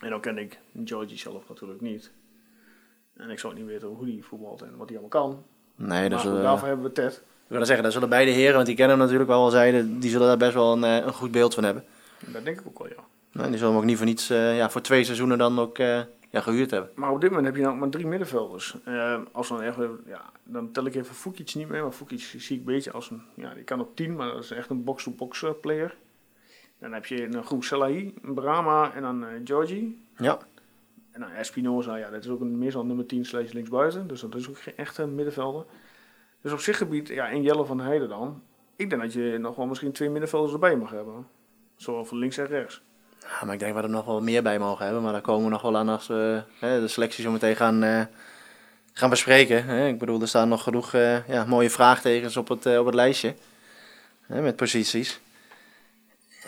En 0.02 0.10
dan 0.10 0.20
ken 0.20 0.38
ik 0.38 0.58
Georgie 0.84 1.18
zelf 1.18 1.48
natuurlijk 1.48 1.80
niet. 1.80 2.10
En 3.16 3.30
ik 3.30 3.38
zou 3.38 3.52
ook 3.52 3.58
niet 3.58 3.68
weten 3.68 3.88
hoe 3.88 4.06
die 4.06 4.24
voetbalt 4.24 4.62
en 4.62 4.76
wat 4.76 4.88
hij 4.88 4.98
allemaal 4.98 5.20
kan. 5.22 5.44
Nee, 5.74 6.08
dat 6.08 6.18
goed, 6.18 6.28
zullen, 6.28 6.42
daarvoor 6.42 6.68
hebben 6.68 6.86
we 6.86 6.92
Ted. 6.92 7.12
ik 7.12 7.22
willen 7.46 7.66
zeggen, 7.66 7.84
daar 7.84 7.92
zullen 7.92 8.08
beide 8.08 8.30
heren, 8.30 8.54
want 8.54 8.66
die 8.66 8.76
kennen 8.76 8.96
hem 8.96 9.04
natuurlijk 9.04 9.30
wel 9.30 9.42
al 9.42 9.50
zeiden, 9.50 10.00
die 10.00 10.10
zullen 10.10 10.26
daar 10.26 10.36
best 10.36 10.54
wel 10.54 10.72
een, 10.72 10.84
eh, 10.84 11.06
een 11.06 11.12
goed 11.12 11.30
beeld 11.30 11.54
van 11.54 11.64
hebben. 11.64 11.84
Dat 12.26 12.44
denk 12.44 12.60
ik 12.60 12.66
ook 12.66 12.78
wel, 12.78 12.88
ja. 12.88 13.04
Nou, 13.32 13.48
die 13.48 13.58
zullen 13.58 13.72
hem 13.72 13.82
ook 13.82 13.88
niet 13.88 13.96
voor 13.96 14.06
niets 14.06 14.30
eh, 14.30 14.56
ja, 14.56 14.70
voor 14.70 14.80
twee 14.80 15.04
seizoenen 15.04 15.38
dan 15.38 15.58
ook 15.58 15.78
eh, 15.78 16.00
ja, 16.30 16.40
gehuurd 16.40 16.70
hebben. 16.70 16.90
Maar 16.94 17.12
op 17.12 17.20
dit 17.20 17.30
moment 17.30 17.46
heb 17.46 17.56
je 17.56 17.62
nou 17.62 17.76
maar 17.76 17.88
drie 17.88 18.06
middenvelders. 18.06 18.76
Eh, 18.84 19.20
als 19.32 19.48
dan, 19.48 19.62
echt, 19.62 19.76
ja, 20.06 20.32
dan 20.44 20.72
tel 20.72 20.86
ik 20.86 20.94
even 20.94 21.14
Fukic 21.14 21.54
niet 21.54 21.68
mee, 21.68 21.82
maar 21.82 21.92
Fukic 21.92 22.20
zie 22.20 22.56
ik 22.56 22.66
een 22.66 22.72
beetje 22.74 22.92
als 22.92 23.10
een... 23.10 23.22
Ja, 23.34 23.54
die 23.54 23.64
kan 23.64 23.80
op 23.80 23.96
10, 23.96 24.16
maar 24.16 24.28
dat 24.28 24.42
is 24.42 24.50
echt 24.50 24.70
een 24.70 24.84
box-to-box 24.84 25.42
eh, 25.42 25.50
player. 25.60 25.96
Dan 26.78 26.92
heb 26.92 27.06
je 27.06 27.24
een 27.24 27.44
groep 27.44 27.64
Selahi, 27.64 28.14
een 28.22 28.34
Brahma 28.34 28.92
en 28.94 29.02
dan 29.02 29.24
eh 29.24 29.40
Georgie. 29.44 30.06
Ja, 30.16 30.38
En 31.10 31.20
dan 31.20 31.30
Espinoza, 31.30 31.96
ja, 31.96 32.10
dat 32.10 32.24
is 32.24 32.30
ook 32.30 32.40
een 32.40 32.58
meestal 32.58 32.84
nummer 32.84 33.06
10 33.06 33.24
slash 33.24 33.52
linksbuiten. 33.52 34.06
Dus 34.06 34.20
dat 34.20 34.34
is 34.34 34.48
ook 34.48 34.58
geen 34.58 34.76
echte 34.76 35.06
middenvelder. 35.06 35.64
Dus 36.40 36.52
op 36.52 36.58
zich 36.58 36.76
gebied, 36.76 37.08
ja, 37.08 37.28
en 37.28 37.42
Jelle 37.42 37.64
van 37.64 37.80
Heijden 37.80 38.08
dan. 38.08 38.42
Ik 38.76 38.90
denk 38.90 39.02
dat 39.02 39.12
je 39.12 39.38
nog 39.38 39.56
wel 39.56 39.66
misschien 39.66 39.92
twee 39.92 40.10
middenvelders 40.10 40.52
erbij 40.52 40.76
mag 40.76 40.90
hebben. 40.90 41.26
Zowel 41.76 42.04
van 42.04 42.18
links 42.18 42.38
en 42.38 42.46
rechts. 42.46 42.82
Ja, 43.20 43.44
maar 43.44 43.54
ik 43.54 43.60
denk 43.60 43.74
dat 43.74 43.82
we 43.82 43.88
er 43.88 43.94
nog 43.94 44.04
wel 44.04 44.22
meer 44.22 44.42
bij 44.42 44.58
mogen 44.58 44.84
hebben. 44.84 45.02
Maar 45.02 45.12
daar 45.12 45.20
komen 45.20 45.44
we 45.44 45.50
nog 45.50 45.62
wel 45.62 45.76
aan 45.76 45.88
als 45.88 46.06
we 46.06 46.42
hè, 46.58 46.80
de 46.80 46.88
selectie 46.88 47.24
zo 47.24 47.30
meteen 47.30 47.56
gaan, 47.56 47.82
eh, 47.82 48.02
gaan 48.92 49.10
bespreken. 49.10 49.64
Hè. 49.64 49.88
Ik 49.88 49.98
bedoel, 49.98 50.20
er 50.20 50.28
staan 50.28 50.48
nog 50.48 50.62
genoeg 50.62 50.94
eh, 50.94 51.28
ja, 51.28 51.44
mooie 51.44 51.70
vraagtekens 51.70 52.36
op 52.36 52.48
het, 52.48 52.66
eh, 52.66 52.78
op 52.78 52.86
het 52.86 52.94
lijstje. 52.94 53.34
Hè, 54.20 54.42
met 54.42 54.56
posities. 54.56 55.20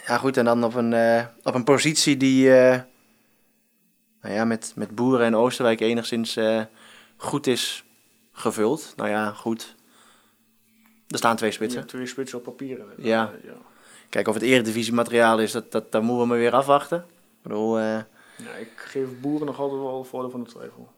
Ja 0.06 0.16
goed, 0.16 0.36
en 0.36 0.44
dan 0.44 0.64
op 0.64 0.74
een, 0.74 1.26
op 1.42 1.54
een 1.54 1.64
positie 1.64 2.16
die 2.16 2.48
nou 4.20 4.34
ja, 4.34 4.44
met, 4.44 4.72
met 4.76 4.94
Boeren 4.94 5.26
en 5.26 5.36
Oosterwijk 5.36 5.80
enigszins 5.80 6.38
goed 7.16 7.46
is 7.46 7.84
gevuld. 8.32 8.92
Nou 8.96 9.08
ja, 9.08 9.30
goed. 9.30 9.74
Er 11.08 11.18
staan 11.18 11.36
twee 11.36 11.50
spitsen. 11.50 11.86
twee 11.86 12.06
spitsen 12.06 12.38
op 12.38 12.44
papier. 12.44 12.78
Ja. 12.96 13.32
ja. 13.42 13.52
Kijk, 14.10 14.28
of 14.28 14.34
het 14.34 14.42
eredivisie 14.42 14.92
materiaal 14.92 15.38
is, 15.40 15.52
dat, 15.52 15.72
dat, 15.72 15.92
dat 15.92 16.02
moeten 16.02 16.20
we 16.22 16.26
maar 16.28 16.38
weer 16.38 16.52
afwachten. 16.54 16.98
Ik 16.98 17.42
bedoel... 17.42 17.78
eh, 17.78 17.84
Ja, 18.36 18.52
ik 18.60 18.72
geef 18.76 19.20
Boeren 19.20 19.46
nog 19.46 19.58
altijd 19.58 19.80
wel 19.80 20.04
voordeel 20.04 20.30
van 20.30 20.42
de 20.44 20.50
twijfel. 20.50 20.88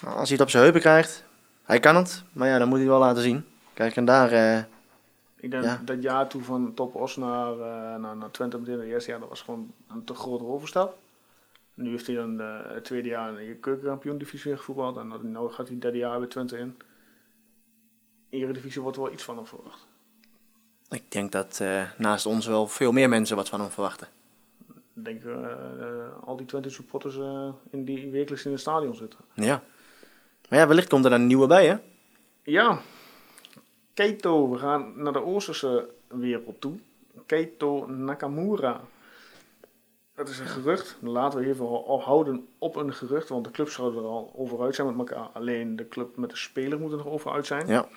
Nou, 0.00 0.16
Als 0.16 0.28
hij 0.28 0.36
het 0.36 0.40
op 0.46 0.50
zijn 0.50 0.62
heupen 0.62 0.80
krijgt, 0.80 1.24
hij 1.62 1.80
kan 1.80 1.96
het, 1.96 2.24
maar 2.32 2.48
ja, 2.48 2.58
dan 2.58 2.68
moet 2.68 2.78
hij 2.78 2.86
wel 2.86 2.98
laten 2.98 3.22
zien. 3.22 3.44
Kijk, 3.72 3.96
en 3.96 4.04
daar, 4.04 4.32
eh, 4.32 4.58
Ik 5.36 5.50
denk 5.50 5.62
Ja. 5.64 5.80
dat 5.84 6.02
jaar 6.02 6.28
toe 6.28 6.42
van 6.42 6.74
Top 6.74 6.94
Os 6.94 7.16
naar, 7.16 7.52
eh, 7.52 7.96
naar, 8.00 8.16
naar 8.16 8.30
Twente 8.30 8.58
meteen 8.58 8.78
het 8.78 8.88
eerste 8.88 9.10
jaar, 9.10 9.20
dat 9.20 9.28
was 9.28 9.42
gewoon 9.42 9.72
een 9.88 10.04
te 10.04 10.14
grote 10.14 10.44
overstap. 10.44 10.98
Nu 11.74 11.90
heeft 11.90 12.06
hij 12.06 12.16
dan 12.16 12.38
het 12.38 12.84
tweede 12.84 13.08
jaar 13.08 13.40
in 13.40 13.48
de 13.48 13.54
keukenkampioen 13.54 14.18
divisie 14.18 14.50
weer 14.50 14.58
gevoetbald. 14.58 14.96
En 14.96 15.30
nou 15.32 15.48
gaat 15.48 15.66
hij 15.66 15.72
het 15.74 15.80
derde 15.82 15.98
jaar 15.98 16.18
bij 16.18 16.28
Twente 16.28 16.58
in. 16.58 16.76
Eredivisie 18.30 18.82
wordt 18.82 18.96
er 18.96 19.02
wel 19.02 19.12
iets 19.12 19.22
van 19.22 19.36
hem 19.36 19.46
verwacht. 19.46 19.86
Ik 20.90 21.02
denk 21.08 21.32
dat 21.32 21.58
eh, 21.62 21.82
naast 21.98 22.26
ons 22.26 22.46
wel 22.46 22.66
veel 22.66 22.92
meer 22.92 23.08
mensen 23.08 23.36
wat 23.36 23.48
van 23.48 23.60
hem 23.60 23.70
verwachten. 23.70 24.08
Ik 24.94 25.04
denk 25.04 25.24
eh, 25.24 25.36
al 26.24 26.36
die 26.36 26.46
Twente 26.46 26.70
supporters 26.70 27.16
in 27.70 27.84
die 27.84 28.10
wekelijks 28.10 28.44
in 28.44 28.50
het 28.52 28.60
stadion 28.60 28.94
zitten. 28.94 29.18
Ja. 29.34 29.62
Maar 30.48 30.58
ja, 30.58 30.66
wellicht 30.66 30.88
komt 30.88 31.04
er 31.04 31.10
dan 31.10 31.20
een 31.20 31.26
nieuwe 31.26 31.46
bij, 31.46 31.66
hè? 31.66 31.76
Ja, 32.42 32.80
Keito, 33.94 34.50
we 34.50 34.58
gaan 34.58 34.92
naar 35.02 35.12
de 35.12 35.24
Oosterse 35.24 35.88
wereld 36.08 36.60
toe. 36.60 36.78
Keito 37.26 37.86
Nakamura. 37.86 38.80
Dat 40.14 40.28
is 40.28 40.38
een 40.38 40.46
gerucht. 40.46 40.96
Laten 41.00 41.38
we 41.40 41.46
even 41.46 41.64
ho- 41.64 41.98
houden 42.00 42.48
op 42.58 42.76
een 42.76 42.94
gerucht, 42.94 43.28
want 43.28 43.44
de 43.44 43.50
club 43.50 43.68
zouden 43.68 44.02
er 44.02 44.08
al 44.08 44.32
over 44.36 44.60
uit 44.62 44.74
zijn 44.74 44.96
met 44.96 45.08
elkaar. 45.10 45.28
Alleen 45.32 45.76
de 45.76 45.88
club 45.88 46.16
met 46.16 46.30
de 46.30 46.36
speler 46.36 46.78
moet 46.80 46.90
er 46.90 46.96
nog 46.96 47.06
over 47.06 47.30
uit 47.32 47.46
zijn. 47.46 47.66
Ja. 47.66 47.88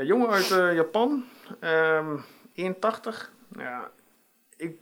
Ja, 0.00 0.06
jongen 0.06 0.28
uit 0.28 0.50
eh, 0.50 0.74
Japan, 0.74 1.24
ehm 1.58 2.16
81. 2.54 3.32
Ja, 3.56 3.90
ik 4.56 4.78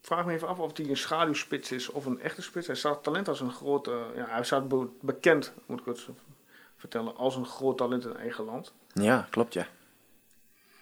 vraag 0.00 0.26
me 0.26 0.32
even 0.32 0.48
af 0.48 0.58
of 0.58 0.76
hij 0.76 0.86
een 0.88 0.96
schaduwspits 0.96 1.72
is 1.72 1.88
of 1.88 2.06
een 2.06 2.20
echte 2.20 2.42
spits. 2.42 2.66
Hij 2.66 2.76
staat 2.76 3.02
talent 3.02 3.28
als 3.28 3.40
een 3.40 3.52
grote, 3.52 4.04
ja, 4.14 4.26
hij 4.28 4.44
staat 4.44 4.68
be- 4.68 4.88
bekend, 5.00 5.52
moet 5.66 5.80
ik 5.80 5.86
het 5.86 6.06
vertellen, 6.76 7.16
als 7.16 7.36
een 7.36 7.46
groot 7.46 7.78
talent 7.78 8.04
in 8.04 8.16
eigen 8.16 8.44
land. 8.44 8.72
Ja, 8.92 9.26
klopt, 9.30 9.52
ja. 9.52 9.66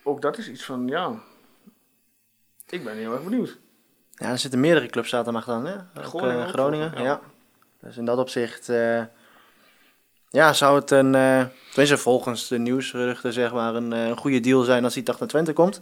Ook 0.03 0.23
dat 0.23 0.39
is 0.39 0.49
iets 0.49 0.65
van, 0.65 0.89
ja, 0.89 1.15
ik 2.69 2.85
ben 2.85 2.97
heel 2.97 3.13
erg 3.13 3.25
benieuwd. 3.25 3.59
Ja, 4.15 4.31
er 4.31 4.39
zitten 4.39 4.61
meerdere 4.61 4.87
clubs 4.87 5.11
hem 5.11 5.37
achteraan, 5.37 5.67
hè? 5.67 5.75
Ook, 5.75 6.05
Groningen 6.05 6.45
eh, 6.45 6.49
Groningen, 6.49 6.93
ja. 6.95 7.03
ja. 7.03 7.21
Dus 7.81 7.97
in 7.97 8.05
dat 8.05 8.19
opzicht, 8.19 8.69
eh, 8.69 9.05
ja, 10.31 10.53
zou 10.53 10.81
het 10.81 10.91
een, 10.91 11.15
eh 11.15 11.45
tenminste 11.69 11.97
volgens 11.97 12.49
de 12.49 12.59
nieuwsgeruchten, 12.59 13.33
zeg 13.33 13.53
maar, 13.53 13.75
een, 13.75 13.93
eh, 13.93 14.17
goede 14.17 14.41
deal 14.41 14.63
zijn 14.63 14.85
als 14.85 14.95
hij 14.95 15.03
toch 15.03 15.19
naar 15.19 15.29
Twente 15.29 15.53
komt. 15.53 15.81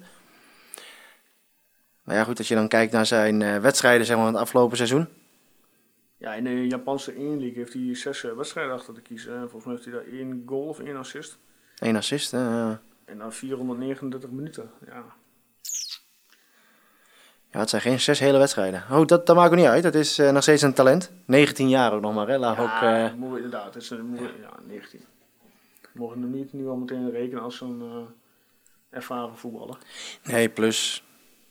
Maar 2.03 2.17
ja, 2.17 2.25
goed, 2.25 2.39
als 2.39 2.49
je 2.49 2.55
dan 2.55 2.69
kijkt 2.69 2.93
naar 2.93 3.07
zijn 3.07 3.43
eh, 3.43 3.59
wedstrijden, 3.59 4.07
zeg 4.07 4.17
maar, 4.17 4.25
van 4.25 4.35
het 4.35 4.43
afgelopen 4.43 4.77
seizoen. 4.77 5.07
Ja, 6.17 6.35
in 6.35 6.45
de 6.45 6.67
Japanse 6.67 7.13
1 7.13 7.39
League 7.39 7.59
heeft 7.59 7.73
hij 7.73 7.95
zes 7.95 8.23
wedstrijden 8.23 8.75
achter 8.75 8.95
te 8.95 9.01
kiezen. 9.01 9.33
En 9.33 9.41
volgens 9.41 9.65
mij 9.65 9.75
heeft 9.75 9.85
hij 9.85 9.95
daar 9.95 10.13
één 10.13 10.43
goal 10.47 10.69
of 10.69 10.79
één 10.79 10.97
assist. 10.97 11.39
één 11.79 11.97
assist, 11.97 12.31
hè? 12.31 12.39
ja. 12.39 12.81
En 13.05 13.19
dan 13.19 13.33
439 13.33 14.31
minuten. 14.31 14.71
Ja, 14.87 15.05
Ja, 17.57 17.63
het 17.63 17.71
zijn 17.71 17.83
geen 17.83 18.01
zes 18.01 18.19
hele 18.19 18.39
wedstrijden. 18.39 18.85
Oh, 18.91 19.07
dat, 19.07 19.27
dat 19.27 19.37
maakt 19.37 19.51
ook 19.51 19.57
niet 19.57 19.67
uit. 19.67 19.83
Dat 19.83 19.95
is 19.95 20.19
eh, 20.19 20.31
nog 20.31 20.43
steeds 20.43 20.63
een 20.63 20.73
talent. 20.75 21.11
19 21.25 21.69
jaar 21.69 21.93
ook 21.93 22.01
nog 22.01 22.15
maar, 22.15 22.29
hè? 22.29 22.39
Laat 22.39 22.59
ook, 22.59 22.67
ja 22.67 23.07
eh, 23.07 23.13
moet, 23.15 23.37
inderdaad. 23.37 23.75
Het 23.75 23.83
is, 23.83 23.91
een- 23.91 24.07
moet, 24.07 24.19
ja, 24.21 24.51
19. 24.67 25.05
We 25.81 25.89
mogen 25.93 26.21
hem 26.21 26.31
niet 26.31 26.53
nu 26.53 26.69
al 26.69 26.77
meteen 26.77 27.11
rekenen 27.11 27.43
als 27.43 27.61
een 27.61 27.81
eh, 27.83 28.97
ervaren 28.97 29.37
voetballer. 29.37 29.77
Nee, 30.23 30.49
plus... 30.49 31.03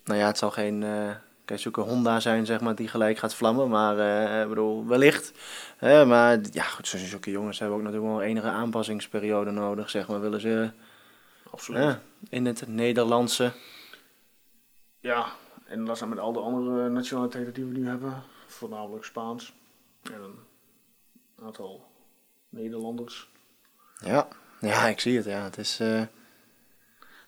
Nou 0.03 0.19
ja, 0.19 0.27
het 0.27 0.37
zal 0.37 0.51
geen, 0.51 0.85
kan 1.45 1.59
zoeken 1.59 1.83
Honda 1.83 2.19
zijn, 2.19 2.45
zeg 2.45 2.59
maar, 2.61 2.75
die 2.75 2.87
gelijk 2.87 3.17
gaat 3.17 3.35
vlammen. 3.35 3.69
Maar 3.69 3.99
eh, 3.99 4.41
ik 4.41 4.49
bedoel, 4.49 4.85
wellicht. 4.87 5.31
Hè, 5.77 6.05
maar 6.05 6.37
ja, 6.51 6.63
goed, 6.63 6.87
zulke 6.87 7.31
jongens 7.31 7.59
hebben 7.59 7.77
ook 7.77 7.83
natuurlijk 7.83 8.11
wel 8.11 8.21
enige 8.21 8.47
aanpassingsperiode 8.47 9.51
nodig, 9.51 9.89
zeg 9.89 10.07
maar. 10.07 10.21
Willen 10.21 10.41
ze 10.41 10.69
Absoluut. 11.51 11.81
ja, 11.83 11.99
in 12.29 12.45
het 12.45 12.67
Nederlandse. 12.67 13.51
Ja, 14.99 15.25
en 15.65 15.85
dat 15.85 15.97
zijn 15.97 16.09
met 16.09 16.19
al 16.19 16.33
de 16.33 16.39
andere 16.39 16.89
nationaliteiten 16.89 17.53
die 17.53 17.65
we 17.65 17.71
nu 17.77 17.87
hebben, 17.87 18.21
voornamelijk 18.45 19.03
Spaans 19.05 19.53
en 20.03 20.21
een 20.21 20.35
aantal 21.45 21.85
Nederlanders. 22.49 23.29
Ja, 23.99 24.27
ja 24.61 24.87
ik 24.87 24.99
zie 24.99 25.15
het. 25.17 25.25
Ja, 25.25 25.43
het 25.43 25.57
is. 25.57 25.79
eh, 25.79 26.01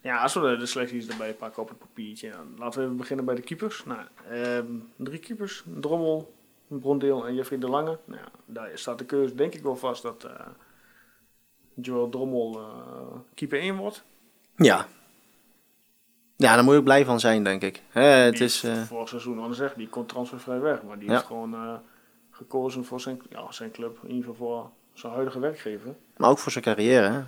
Ja, 0.02 0.22
als 0.22 0.34
we 0.34 0.40
de, 0.40 0.58
de 0.58 0.66
selecties 0.66 1.08
erbij 1.08 1.34
pakken 1.34 1.62
op 1.62 1.70
het 1.70 1.80
papiertje, 1.80 2.30
dan 2.32 2.54
laten 2.58 2.80
we 2.80 2.86
even 2.86 2.98
beginnen 2.98 3.26
bij 3.26 3.36
de 3.36 3.42
keepers. 3.42 3.86
Nou, 3.86 4.08
ehm, 4.30 4.66
drie 4.96 5.20
keepers, 5.20 5.64
Drommel, 5.80 6.34
Brondeel 6.68 7.28
en 7.28 7.34
Jeffrey 7.36 7.60
de 7.60 7.70
Lange. 7.70 8.00
Nou, 8.06 8.22
ja, 8.22 8.30
daar 8.46 8.78
staat 8.78 8.98
de 8.98 9.06
keuze 9.06 9.36
denk 9.36 9.54
ik 9.54 9.64
wel 9.64 9.76
vast 9.76 10.02
dat 10.02 10.24
eh 10.24 10.48
Joel 11.74 12.10
Drommel 12.10 12.60
eh, 12.60 13.18
keeper 13.34 13.60
1 13.60 13.76
wordt. 13.76 14.04
ja. 14.56 14.88
Ja, 16.38 16.56
daar 16.56 16.64
moet 16.64 16.74
je 16.74 16.80
ook 16.80 16.86
blij 16.86 17.06
van 17.06 17.20
zijn, 17.20 17.44
denk 17.44 17.62
ik. 17.62 17.82
Hè, 17.90 18.02
het 18.02 18.40
is. 18.42 18.64
eh, 18.64 18.82
Vorig 18.82 19.10
seizoen 19.10 19.40
anders 19.40 19.58
zeg, 19.58 19.74
die 19.74 19.88
komt 19.88 20.10
transfervrij 20.10 20.60
weg. 20.60 20.84
Maar 20.84 20.98
die 21.00 21.08
Ja. 21.08 21.14
heeft 21.14 21.26
gewoon 21.26 21.54
eh, 21.54 21.74
gekozen 22.32 22.86
voor 22.86 23.02
zijn, 23.02 23.22
ja, 23.30 23.52
zijn 23.52 23.72
club, 23.72 23.98
in 24.04 24.10
ieder 24.12 24.30
geval 24.30 24.48
voor 24.48 24.70
zijn 24.94 25.14
huidige 25.14 25.40
werkgever. 25.40 25.96
maar 26.18 26.30
ook 26.30 26.38
voor 26.40 26.52
zijn 26.52 26.64
carrière. 26.64 27.08
Hè? 27.10 27.20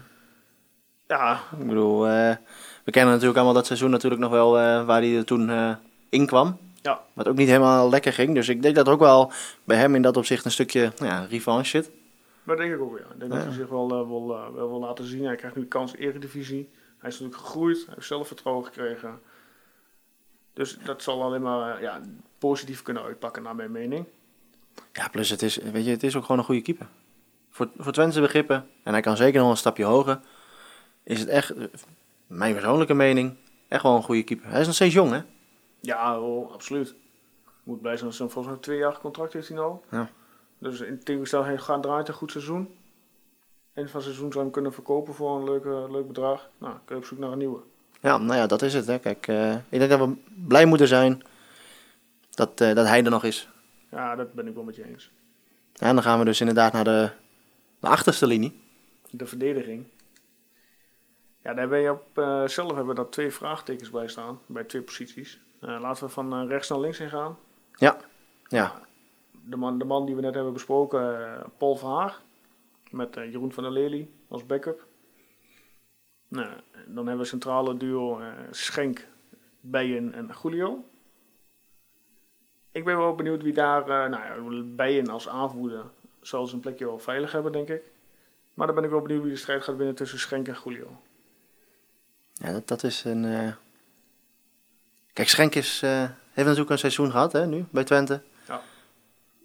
Ja, 1.08 1.40
Ik 1.60 1.68
bedoel, 1.68 2.08
eh, 2.08 2.36
we 2.84 2.92
kennen 2.92 3.12
natuurlijk 3.12 3.36
allemaal 3.38 3.54
dat 3.56 3.66
seizoen 3.66 3.90
natuurlijk 3.90 4.22
nog 4.22 4.32
wel 4.32 4.52
waar 4.86 5.02
hij 5.02 5.18
er 5.18 5.26
toen 5.26 5.52
in 6.10 6.26
kwam. 6.26 6.58
Ja. 6.82 7.02
Wat 7.14 7.28
ook 7.28 7.36
niet 7.36 7.48
helemaal 7.48 7.90
lekker 7.90 8.14
ging. 8.14 8.34
Dus 8.36 8.50
ik 8.50 8.62
denk 8.62 8.76
dat 8.76 8.88
er 8.88 8.94
ook 8.94 9.00
wel 9.00 9.32
bij 9.64 9.78
hem 9.78 9.96
in 9.96 10.02
dat 10.02 10.18
opzicht 10.18 10.46
een 10.46 10.52
stukje 10.52 10.92
ja, 10.98 11.26
revanche 11.30 11.70
zit. 11.70 11.92
dat 12.44 12.58
denk 12.58 12.74
ik 12.74 12.82
ook 12.82 12.92
weer. 12.94 13.08
Ik 13.14 13.20
denk 13.20 13.32
dat 13.32 13.40
Ja. 13.40 13.46
hij 13.48 13.56
zich 13.56 13.68
wel, 13.68 13.90
wel, 13.90 14.28
wel 14.54 14.70
wil 14.70 14.80
laten 14.80 15.06
zien. 15.06 15.26
Hij 15.26 15.36
krijgt 15.36 15.56
nu 15.56 15.66
kans 15.66 15.96
Eredivisie. 15.96 16.70
Hij 17.00 17.10
is 17.10 17.20
natuurlijk 17.20 17.48
gegroeid, 17.48 17.86
hij 17.86 17.94
heeft 17.96 18.08
zelfvertrouwen 18.08 18.66
gekregen. 18.66 19.22
Dus 20.54 20.78
dat 20.84 21.02
zal 21.02 21.24
alleen 21.24 21.42
maar 21.42 21.76
eh, 21.76 21.82
ja, 21.82 22.02
positief 22.38 22.82
kunnen 22.82 23.04
uitpakken, 23.04 23.44
naar 23.44 23.56
mijn 23.56 23.72
mening. 23.72 24.06
Ja, 24.94 25.08
plus 25.08 25.30
het 25.30 25.42
is, 25.42 25.58
weet 25.58 25.86
je, 25.86 25.92
het 25.92 26.04
is 26.04 26.16
ook 26.16 26.22
gewoon 26.22 26.38
een 26.38 26.46
goede 26.46 26.62
keeper. 26.62 26.88
Voor, 27.50 27.70
voor 27.78 27.92
Twentse 27.92 28.22
begrippen, 28.22 28.70
en 28.84 28.92
hij 28.92 29.02
kan 29.02 29.18
zeker 29.18 29.42
nog 29.42 29.50
een 29.50 29.58
stapje 29.58 29.84
hoger, 29.84 30.20
is 31.04 31.20
het 31.20 31.30
echt, 31.30 31.50
eh, 31.50 31.66
mijn 32.28 32.54
persoonlijke 32.54 32.94
mening, 32.94 33.36
echt 33.68 33.84
wel 33.84 33.96
een 33.96 34.04
goede 34.04 34.24
keeper. 34.24 34.50
Hij 34.50 34.60
is 34.60 34.66
nog 34.66 34.76
steeds 34.76 34.94
jong, 34.94 35.12
hè? 35.12 35.22
Ja, 35.80 36.20
oh, 36.20 36.52
absoluut. 36.52 36.96
Moet 37.64 37.82
blij 37.82 37.98
zijn 37.98 38.14
volgens 38.14 38.46
mij 38.46 38.58
twee 38.58 38.78
jaar 38.78 39.00
contract 39.00 39.34
heeft 39.34 39.48
hij 39.48 39.58
nou. 39.58 39.78
Ja. 39.92 40.10
Dus 40.58 40.80
in 40.80 41.04
tegenstelling, 41.04 41.48
hij 41.48 41.58
gaat 41.58 41.84
draait 41.84 42.08
een 42.08 42.14
goed 42.14 42.32
seizoen. 42.32 42.79
Eind 43.74 43.90
van 43.90 44.00
het 44.00 44.10
seizoen 44.10 44.32
zou 44.32 44.44
hem 44.44 44.54
kunnen 44.54 44.74
verkopen 44.74 45.14
voor 45.14 45.38
een 45.38 45.44
leuke, 45.44 45.88
leuk 45.92 46.08
bedrag. 46.08 46.50
Nou, 46.58 46.74
kun 46.86 46.96
je 46.96 47.02
op 47.02 47.08
zoek 47.08 47.20
naar 47.20 47.32
een 47.32 47.38
nieuwe. 47.38 47.60
Ja, 48.02 48.18
nou 48.18 48.40
ja, 48.40 48.48
dat 48.48 48.62
is 48.62 48.74
het. 48.74 48.88
Hè. 48.88 49.00
Kijk, 49.00 49.28
eh, 49.28 49.56
ik 49.56 49.80
denk 49.80 49.90
dat 49.90 50.00
we 50.00 50.16
blij 50.48 50.66
moeten 50.66 50.88
zijn 50.88 51.22
dat, 52.30 52.62
eh, 52.62 52.76
dat 52.76 52.88
hij 52.88 53.04
er 53.04 53.10
nog 53.10 53.24
is. 53.24 53.50
Ja, 53.92 54.16
dat 54.16 54.34
ben 54.34 54.48
ik 54.48 54.54
wel 54.54 54.64
met 54.64 54.76
je 54.76 54.86
eens. 54.86 55.12
Ja, 55.74 55.88
en 55.88 55.94
dan 55.94 56.04
gaan 56.04 56.20
we 56.20 56.26
dus 56.26 56.40
inderdaad 56.40 56.74
naar 56.74 56.84
de, 56.84 57.10
de 57.80 57.88
achterste 57.88 58.28
linie. 58.28 58.62
De 59.10 59.26
verdediging. 59.26 59.88
Ja, 61.44 61.54
daar 61.54 61.68
ben 61.68 61.80
je 61.80 61.92
op 61.92 62.18
eh, 62.18 62.48
zelf 62.48 62.68
hebben 62.68 62.88
we 62.88 62.94
daar 62.94 63.10
twee 63.10 63.32
vraagtekens 63.32 63.90
bij 63.90 64.08
staan, 64.08 64.40
bij 64.46 64.64
twee 64.64 64.82
posities. 64.82 65.40
Laten 65.60 66.04
we 66.04 66.10
van 66.10 66.48
rechts 66.48 66.70
naar 66.70 66.80
links 66.80 66.98
heen 66.98 67.10
gaan. 67.10 67.38
Ja, 67.76 67.98
ja, 68.48 68.82
De 69.46 69.56
man, 69.56 69.78
de 69.78 69.86
man 69.86 70.06
die 70.06 70.16
we 70.16 70.22
net 70.22 70.34
hebben 70.34 70.54
besproken, 70.54 71.28
Paul 71.58 71.76
Verhaag, 71.76 72.22
met 72.90 73.18
eh, 73.18 73.32
Jeroen 73.32 73.54
van 73.54 73.64
der 73.64 73.72
Lely 73.72 74.10
als 74.28 74.46
backup. 74.46 74.88
Nou, 76.28 76.50
dan 76.86 77.08
hebben 77.08 77.18
we 77.18 77.30
centrale 77.30 77.78
duo 77.78 78.20
eh, 78.20 78.32
Schenk, 78.52 79.08
Bijen 79.60 80.14
en 80.14 80.30
Julio. 80.44 80.86
Ik 82.72 82.86
ben 82.86 82.98
wel 82.98 83.16
benieuwd 83.16 83.42
wie 83.42 83.54
daar, 83.54 83.82
eh 83.82 84.10
nou 84.10 84.54
ja, 84.54 84.64
Bijen 84.64 85.08
als 85.08 85.30
aanvoerder 85.30 85.86
zal 86.22 86.48
zijn 86.48 86.62
plekje 86.62 86.86
wel 86.86 87.00
veilig 87.00 87.32
hebben, 87.32 87.52
denk 87.52 87.70
ik. 87.70 87.82
Maar 88.54 88.68
dan 88.68 88.76
ben 88.76 88.86
ik 88.86 88.90
wel 88.90 89.02
benieuwd 89.02 89.24
wie 89.24 89.32
de 89.32 89.38
strijd 89.38 89.64
gaat 89.64 89.76
winnen 89.76 89.96
tussen 89.96 90.20
Schenk 90.20 90.48
en 90.48 90.58
Julio. 90.64 91.02
ja 92.34 92.52
dat, 92.52 92.68
dat 92.68 92.84
is 92.84 93.04
een... 93.04 93.56
Kijk, 95.14 95.30
Schenk 95.30 95.56
is, 95.56 95.82
heeft 95.82 96.18
natuurlijk 96.36 96.70
een 96.70 96.78
seizoen 96.78 97.12
gehad, 97.12 97.32
hè, 97.32 97.46
nu, 97.46 97.66
bij 97.70 97.84
Twente. 97.84 98.22
Ja. 98.48 98.62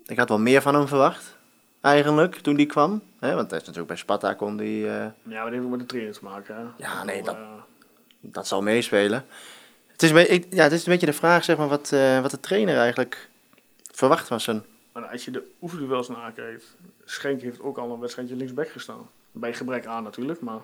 Ik 0.06 0.18
had 0.18 0.28
wel 0.28 0.38
meer 0.38 0.62
van 0.62 0.74
hem 0.74 0.88
verwacht, 0.88 1.36
eigenlijk, 1.84 2.34
toen 2.36 2.54
die 2.56 2.66
kwam. 2.66 3.02
Hè, 3.18 3.34
want 3.34 3.50
hij 3.50 3.58
is 3.60 3.64
natuurlijk 3.66 3.92
bij 3.92 3.96
Sparta, 3.96 4.34
kon 4.34 4.56
die... 4.56 4.86
eh, 4.86 4.92
Ja, 4.94 5.12
maar 5.22 5.42
dat 5.44 5.52
heeft 5.52 5.64
ook 5.64 5.70
met 5.70 5.80
de 5.80 5.86
trainer 5.86 6.12
te 6.14 6.24
maken. 6.24 6.56
Hè? 6.56 6.62
Ja, 6.84 7.04
nee, 7.04 7.22
dat- 7.22 7.34
Eh, 7.34 7.40
dat 8.20 8.46
zal 8.46 8.62
meespelen. 8.62 9.24
Het 9.92 10.02
is, 10.02 10.10
ik, 10.10 10.46
ja, 10.50 10.62
het 10.62 10.72
is 10.72 10.86
een 10.86 10.92
beetje 10.92 11.06
de 11.06 11.12
vraag, 11.12 11.44
zeg 11.44 11.56
maar, 11.56 11.68
wat, 11.68 11.92
eh, 11.92 12.20
wat 12.20 12.30
de 12.30 12.40
trainer 12.40 12.76
eigenlijk 12.78 13.28
verwacht 13.92 14.26
van 14.26 14.40
zijn... 14.40 14.64
Maar 14.92 15.06
als 15.06 15.24
je 15.24 15.30
de 15.30 15.42
oefenduels 15.62 16.08
nakijkt, 16.08 16.76
Schenk 17.04 17.40
heeft 17.40 17.60
ook 17.60 17.78
al 17.78 17.92
een 17.92 18.00
wedstrijdje 18.00 18.36
linksback 18.36 18.68
gestaan. 18.68 19.08
Bij 19.32 19.54
gebrek 19.54 19.86
aan 19.86 20.02
natuurlijk, 20.02 20.40
maar 20.40 20.58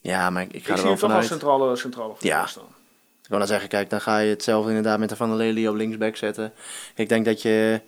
Ja, 0.00 0.30
maar 0.30 0.42
ik, 0.42 0.48
ik 0.48 0.54
ik, 0.54 0.62
ga 0.66 0.70
er 0.70 0.76
wel 0.76 0.84
hem 0.86 0.96
toch 0.98 1.08
vanuit... 1.08 1.26
centrale, 1.26 1.76
centrale 1.76 2.14
Ja. 2.18 2.46
staan. 2.46 2.64
Ik 3.22 3.28
wil 3.28 3.38
dan 3.38 3.46
zeggen, 3.48 3.68
kijk, 3.68 3.90
dan 3.90 4.00
ga 4.00 4.18
je 4.18 4.30
hetzelfde 4.30 4.68
inderdaad 4.68 4.98
met 4.98 5.08
de 5.08 5.16
Van 5.16 5.28
der 5.28 5.36
Lely 5.36 5.66
op 5.66 5.74
linksback 5.74 6.16
zetten. 6.16 6.52
Ik 6.94 7.08
denk 7.08 7.24
dat 7.24 7.42
je 7.42 7.80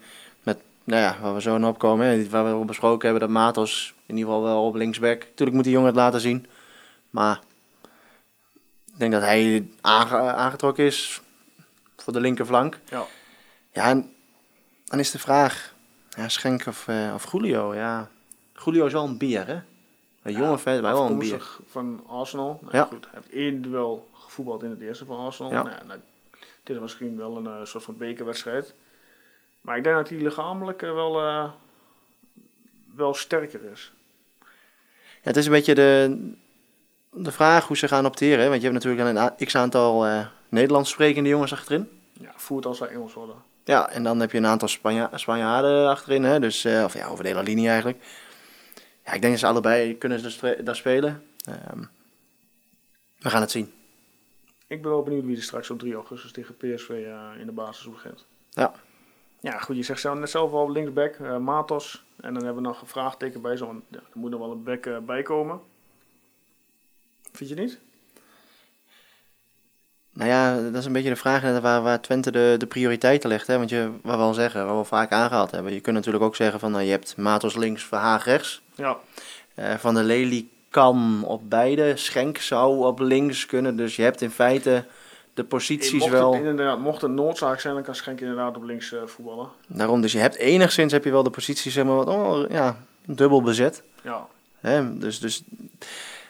nou 0.91 1.03
ja, 1.03 1.17
waar 1.21 1.35
we 1.35 1.41
zo 1.41 1.59
naar 1.59 1.69
opkomen, 1.71 2.07
hè, 2.07 2.29
waar 2.29 2.45
we 2.45 2.51
al 2.51 2.65
besproken 2.65 3.09
hebben, 3.09 3.29
dat 3.29 3.37
Matos 3.37 3.95
in 4.07 4.17
ieder 4.17 4.33
geval 4.33 4.47
wel 4.49 4.65
op 4.65 4.75
linksback. 4.75 5.23
Tuurlijk 5.23 5.53
moet 5.57 5.65
die 5.65 5.73
jongen 5.73 5.89
het 5.89 5.97
laten 5.99 6.21
zien, 6.21 6.47
maar 7.11 7.41
ik 8.93 8.99
denk 8.99 9.13
dat 9.13 9.23
hij 9.23 9.69
aange- 9.81 10.17
aangetrokken 10.33 10.85
is 10.85 11.21
voor 11.97 12.13
de 12.13 12.21
linkerflank. 12.21 12.79
Ja. 12.89 13.05
Ja, 13.73 13.85
en 13.89 14.13
dan 14.85 14.99
is 14.99 15.11
de 15.11 15.19
vraag, 15.19 15.75
ja, 16.09 16.29
Schenk 16.29 16.67
of, 16.67 16.89
eh, 16.89 17.13
of 17.15 17.33
Julio, 17.33 17.75
ja. 17.75 18.09
Julio 18.65 18.87
is 18.87 18.93
wel 18.93 19.05
een 19.05 19.19
bier, 19.19 19.47
hè? 19.47 19.59
Een 20.23 20.33
jonge 20.33 20.59
vet, 20.59 20.83
maar 20.83 20.93
wel 20.93 21.07
een 21.07 21.19
bier. 21.19 21.47
Van 21.71 22.05
Arsenal. 22.07 22.59
Nou, 22.63 22.77
Ja. 22.77 22.85
goed, 22.85 23.07
hij 23.11 23.21
heeft 23.23 23.33
één 23.35 23.63
duel 23.63 24.09
gevoetbald 24.15 24.63
in 24.63 24.71
het 24.71 24.81
eerste 24.81 25.05
van 25.05 25.19
Arsenal. 25.19 25.53
Ja. 25.53 25.63
Nou, 25.63 25.77
nou, 25.87 26.01
dit 26.63 26.77
is 26.77 26.83
misschien 26.83 27.17
wel 27.17 27.37
een 27.37 27.47
eh, 27.47 27.65
soort 27.65 27.85
van 27.85 27.97
bekerwedstrijd. 27.97 28.75
Maar 29.61 29.77
ik 29.77 29.85
denk 29.85 29.97
dat 29.97 30.09
hij 30.09 30.19
lichamelijk 30.19 30.81
wel, 30.81 31.21
eh, 31.21 31.51
wel 32.95 33.15
sterker 33.15 33.61
is. 33.73 33.93
Ja, 34.93 35.29
het 35.29 35.37
is 35.37 35.47
een 35.47 35.53
beetje 35.53 35.75
de, 35.75 36.33
de 37.11 37.33
vraag 37.33 37.67
hoe 37.67 37.77
ze 37.77 37.89
gaan 37.89 38.07
opteren. 38.07 38.39
Hè? 38.39 38.49
Want 38.49 38.63
je 38.63 38.69
hebt 38.69 38.85
natuurlijk 38.85 39.37
een 39.39 39.47
x-aantal 39.47 40.07
eh 40.07 40.27
Nederlands 40.51 40.91
sprekende 40.91 41.29
jongens 41.29 41.53
achterin. 41.53 41.89
Ja, 42.13 42.33
voert 42.37 42.67
als 42.67 42.79
zij 42.79 42.89
Engels 42.89 43.15
worden. 43.15 43.37
Ja, 43.65 43.91
en 43.91 44.03
dan 44.03 44.21
heb 44.21 44.33
je 44.33 44.39
een 44.39 44.47
aantal 44.47 44.69
Spanja 44.69 45.11
Spanjaarden 45.15 45.89
achterin. 45.89 46.25
Hè? 46.25 46.41
Dus, 46.41 46.65
eh, 46.65 46.85
of 46.85 46.95
ja, 46.95 47.07
over 47.07 47.25
de 47.25 47.31
hele 47.31 47.43
linie 47.43 47.69
eigenlijk. 47.69 48.05
Ja, 49.05 49.13
ik 49.13 49.21
denk 49.21 49.33
dat 49.33 49.41
ze 49.41 49.47
allebei 49.47 49.99
kunnen 49.99 50.23
daar 50.65 50.77
spelen. 50.77 51.27
Ehm, 51.45 51.83
we 53.19 53.31
gaan 53.31 53.41
het 53.41 53.51
zien. 53.51 53.73
Ik 54.67 54.83
ben 54.83 54.91
wel 54.91 55.03
benieuwd 55.03 55.25
wie 55.25 55.37
er 55.37 55.43
straks 55.43 55.71
op 55.71 55.79
3 55.79 55.95
augustus 55.95 56.33
tegen 56.33 56.57
PSV 56.57 56.89
in 57.39 57.47
de 57.47 57.53
basis 57.53 57.91
begint. 57.91 58.25
Ja. 58.51 58.73
Ja, 59.41 59.59
goed, 59.59 59.77
je 59.77 59.83
zegt 59.83 60.01
zelf, 60.01 60.19
net 60.19 60.31
zelf 60.31 60.53
al 60.53 60.71
linksback, 60.71 61.15
eh, 61.15 61.37
Matos. 61.37 62.05
En 62.21 62.35
dan 62.35 62.45
hebben 62.45 62.63
we 62.63 62.69
nog 62.69 62.81
een 62.81 62.87
vraagteken 62.87 63.41
bij, 63.41 63.57
zo, 63.57 63.67
want 63.67 63.83
ja, 63.89 63.99
er 63.99 64.05
moet 64.19 64.31
nog 64.31 64.41
wel 64.41 64.51
een 64.51 64.63
back 64.63 64.87
eh, 64.87 64.99
bij 64.99 65.23
komen. 65.23 65.61
Vind 67.33 67.51
je 67.51 67.57
niet? 67.57 67.79
Nou 70.13 70.31
ja, 70.31 70.61
dat 70.63 70.75
is 70.75 70.85
een 70.85 70.93
beetje 70.93 71.09
de 71.09 71.17
vraag 71.17 71.61
waar, 71.61 71.83
waar 71.83 72.01
Twente 72.01 72.31
de, 72.31 72.55
de 72.59 72.67
prioriteiten 72.67 73.29
legt. 73.29 73.47
Hè? 73.47 73.59
Want 73.59 73.71
je, 73.71 73.91
wat 74.03 74.17
we 74.17 74.23
al 74.23 74.35
zeggen, 74.35 74.67
wat 74.67 74.77
we 74.77 74.85
vaak 74.85 75.13
aangehaald 75.13 75.51
hebben. 75.51 75.73
Je 75.73 75.81
kunt 75.81 75.97
natuurlijk 75.97 76.25
ook 76.25 76.37
zeggen 76.37 76.61
van 76.61 76.71
nou, 76.71 76.85
je 76.85 76.91
hebt 76.91 77.17
Matos 77.17 77.57
links, 77.57 77.85
Verhaag 77.85 78.25
rechts. 78.25 78.63
Ja, 78.75 78.97
Eh, 79.55 79.75
van 79.75 79.95
der 79.95 80.05
Lely 80.05 80.47
kan 80.71 81.25
op 81.25 81.51
beide. 81.51 81.97
Schenk 81.97 82.39
zou 82.39 82.87
op 82.87 82.99
links 82.99 83.47
kunnen. 83.47 83.77
Dus 83.77 83.97
je 83.97 84.03
hebt 84.03 84.21
in 84.21 84.31
feite 84.31 84.85
de 85.41 85.47
posities 85.47 86.01
mocht 86.01 86.13
wel. 86.13 86.33
Het, 86.35 86.45
inderdaad, 86.45 86.79
mocht 86.79 87.03
het 87.03 87.11
noodzaak 87.11 87.61
zijn, 87.61 87.75
dan 87.75 87.83
kan 87.83 87.95
Schenk 87.95 88.21
inderdaad 88.21 88.57
op 88.57 88.63
links 88.63 88.93
eh, 88.93 89.07
voetballen. 89.07 89.49
Daarom, 89.67 90.01
dus 90.01 90.13
je 90.13 90.19
hebt 90.19 90.37
enigszins 90.37 90.93
heb 90.93 91.05
je 91.05 91.11
wel 91.11 91.23
de 91.23 91.31
posities 91.31 91.73
zeg 91.73 91.85
maar, 91.85 91.95
wat 91.95 92.09
oh, 92.09 92.51
ja, 92.51 92.85
dubbel 93.07 93.43
bezet. 93.43 93.83
Ja. 94.03 94.27
Hè? 94.59 94.99
Dus, 94.99 95.21
dus 95.21 95.43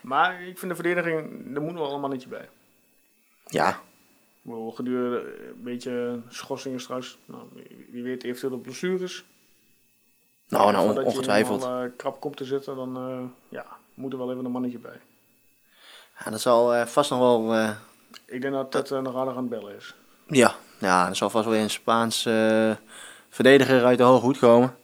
Maar 0.01 0.43
ik 0.43 0.59
vind 0.59 0.71
de 0.71 0.83
verdediging, 0.83 1.31
daar 1.55 1.63
moet 1.63 1.73
nog 1.73 1.83
wel 1.87 1.95
een 1.95 2.01
mannetje 2.01 2.29
bij. 2.29 2.49
ja, 3.47 3.81
bedoel, 4.43 4.71
Gedurende 4.71 5.19
een 5.49 5.63
beetje 5.63 6.21
schorsingen 6.29 6.81
straks. 6.81 7.19
Nou, 7.25 7.43
wie, 7.91 8.03
weet 8.03 8.25
eventueel 8.25 8.53
de 8.53 8.59
blessures. 8.59 9.25
nou, 10.49 10.73
nou 10.73 10.89
on- 10.89 11.05
ongetwijfeld. 11.05 11.63
helemaal, 11.63 11.85
eh, 11.85 11.91
krap 11.97 12.21
komt 12.21 12.37
te 12.37 12.45
zitten, 12.45 12.77
dan 12.77 12.97
eh, 12.97 13.23
ja, 13.49 13.67
moet 13.95 14.13
er 14.13 14.19
wel 14.19 14.33
even 14.33 14.45
een 14.45 14.51
mannetje 14.51 14.79
bij. 14.79 15.01
Ja, 16.25 16.31
dat 16.31 16.41
zal 16.41 16.75
eh, 16.75 16.87
vast 16.87 17.11
nog 17.11 17.19
wel. 17.19 17.55
Eh, 18.27 18.35
Ik 18.35 18.41
denk 18.41 18.55
dat 18.55 18.71
Ted 18.71 18.91
uh, 18.91 19.01
nog 19.01 19.17
aardig 19.17 19.37
aan 19.37 19.41
het 19.41 19.49
bellen 19.49 19.77
is. 19.77 19.95
Ja, 20.27 20.55
ja 20.79 21.09
er 21.09 21.17
zal 21.17 21.31
vast 21.31 21.45
wel 21.45 21.55
een 21.55 21.71
Spaans 21.71 22.27
eh, 22.27 22.73
verdediger 23.29 23.85
uit 23.85 23.99
de 23.99 24.05
hoge 24.05 24.25
hoed 24.25 24.39
komen. 24.39 24.77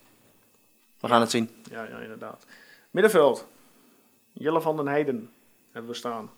We 1.01 1.09
gaan 1.09 1.21
het 1.21 1.31
zien. 1.31 1.51
Ja, 1.71 1.83
ja, 1.83 1.99
inderdaad. 1.99 2.45
Middenveld. 2.91 3.47
Jelle 4.33 4.61
van 4.61 4.77
den 4.77 4.87
Heijden 4.87 5.31
hebben 5.73 5.91
we 5.91 5.97
staan. 5.97 6.31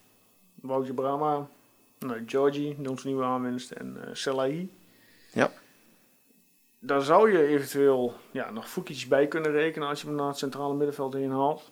Woutje 0.55 0.92
Brama. 0.92 1.46
Nou, 1.98 2.22
Georgie, 2.27 2.77
onze 2.88 3.07
nieuwe 3.07 3.24
aanwinst. 3.24 3.70
En 3.70 3.96
eh 4.05 4.11
Selahi. 4.12 4.70
Ja. 5.33 5.51
Daar 6.79 7.03
zou 7.03 7.33
je 7.33 7.46
eventueel 7.46 8.14
ja, 8.31 8.51
nog 8.51 8.68
Fukic 8.68 9.07
bij 9.09 9.27
kunnen 9.27 9.51
rekenen 9.51 9.88
als 9.88 10.01
je 10.01 10.07
hem 10.07 10.16
naar 10.16 10.29
het 10.29 10.38
centrale 10.38 10.74
middenveld 10.74 11.14
heen 11.14 11.31
haalt. 11.31 11.70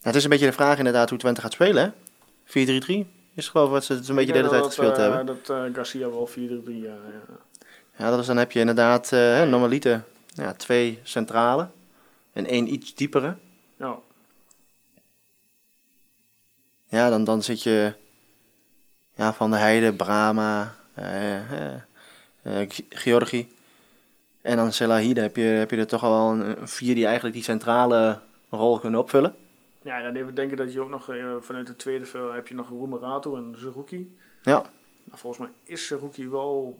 Het 0.00 0.14
is 0.14 0.24
een 0.24 0.30
beetje 0.30 0.46
de 0.46 0.52
vraag 0.52 0.78
inderdaad 0.78 1.10
hoe 1.10 1.18
Twente 1.18 1.40
gaat 1.40 1.52
spelen, 1.52 1.82
hè? 1.82 3.02
4-3-3 3.04 3.19
is 3.34 3.48
geloof 3.48 3.66
ik 3.66 3.72
wat 3.72 3.84
ze 3.84 4.02
zo'n 4.02 4.16
beetje 4.16 4.32
de 4.32 4.38
hele 4.38 4.50
tijd 4.50 4.64
gespeeld 4.64 4.96
dat, 4.96 5.06
eh, 5.06 5.14
hebben. 5.14 5.36
Dat 5.36 5.50
eh, 5.50 5.74
Garcia 5.74 6.10
wel 6.10 6.28
4-3-3, 6.28 6.32
ja, 6.80 6.94
ja. 6.94 7.22
Ja, 7.96 8.10
dat 8.10 8.18
is, 8.20 8.26
dan 8.26 8.36
heb 8.36 8.52
je 8.52 8.60
inderdaad 8.60 9.10
hè, 9.10 9.46
normaliter 9.46 10.04
ja, 10.34 10.52
twee 10.52 10.98
centrale 11.02 11.68
en 12.32 12.46
één 12.46 12.72
iets 12.72 12.94
diepere. 12.94 13.36
ja. 13.76 13.98
Ja, 16.88 17.10
dan, 17.10 17.24
dan 17.24 17.42
zit 17.42 17.62
je 17.62 17.92
ja, 19.14 19.32
Van 19.34 19.54
eh, 19.54 19.78
eh, 22.42 22.68
G- 22.68 22.80
Georgi. 22.88 23.48
En 24.42 24.56
dan 24.56 24.72
Selahi, 24.72 25.12
dan 25.14 25.22
heb 25.22 25.36
je, 25.36 25.42
heb 25.42 25.70
je 25.70 25.76
er 25.76 25.86
toch 25.86 26.04
al 26.04 26.10
wel 26.10 26.30
een, 26.30 26.60
een 26.60 26.68
vier 26.68 26.94
die 26.94 27.04
eigenlijk 27.04 27.34
die 27.34 27.44
centrale 27.44 28.18
rol 28.50 28.78
kunnen 28.78 29.00
opvullen. 29.00 29.34
Ja, 29.82 30.02
dan 30.02 30.14
even 30.14 30.34
denken 30.34 30.56
dat 30.56 30.72
je 30.72 30.80
ook 30.80 30.88
nog 30.88 31.08
eh, 31.08 31.36
vanuit 31.40 31.66
de 31.66 31.76
tweede 31.76 32.04
veld 32.04 32.32
heb 32.32 32.48
je 32.48 32.54
nog 32.54 32.68
Roemerato 32.68 33.36
en 33.36 33.54
Zerouki. 33.58 34.16
Ja, 34.42 34.70
Maar 35.04 35.18
volgens 35.18 35.42
mij 35.42 35.50
is 35.64 35.86
Zerouki 35.86 36.28
wel 36.28 36.78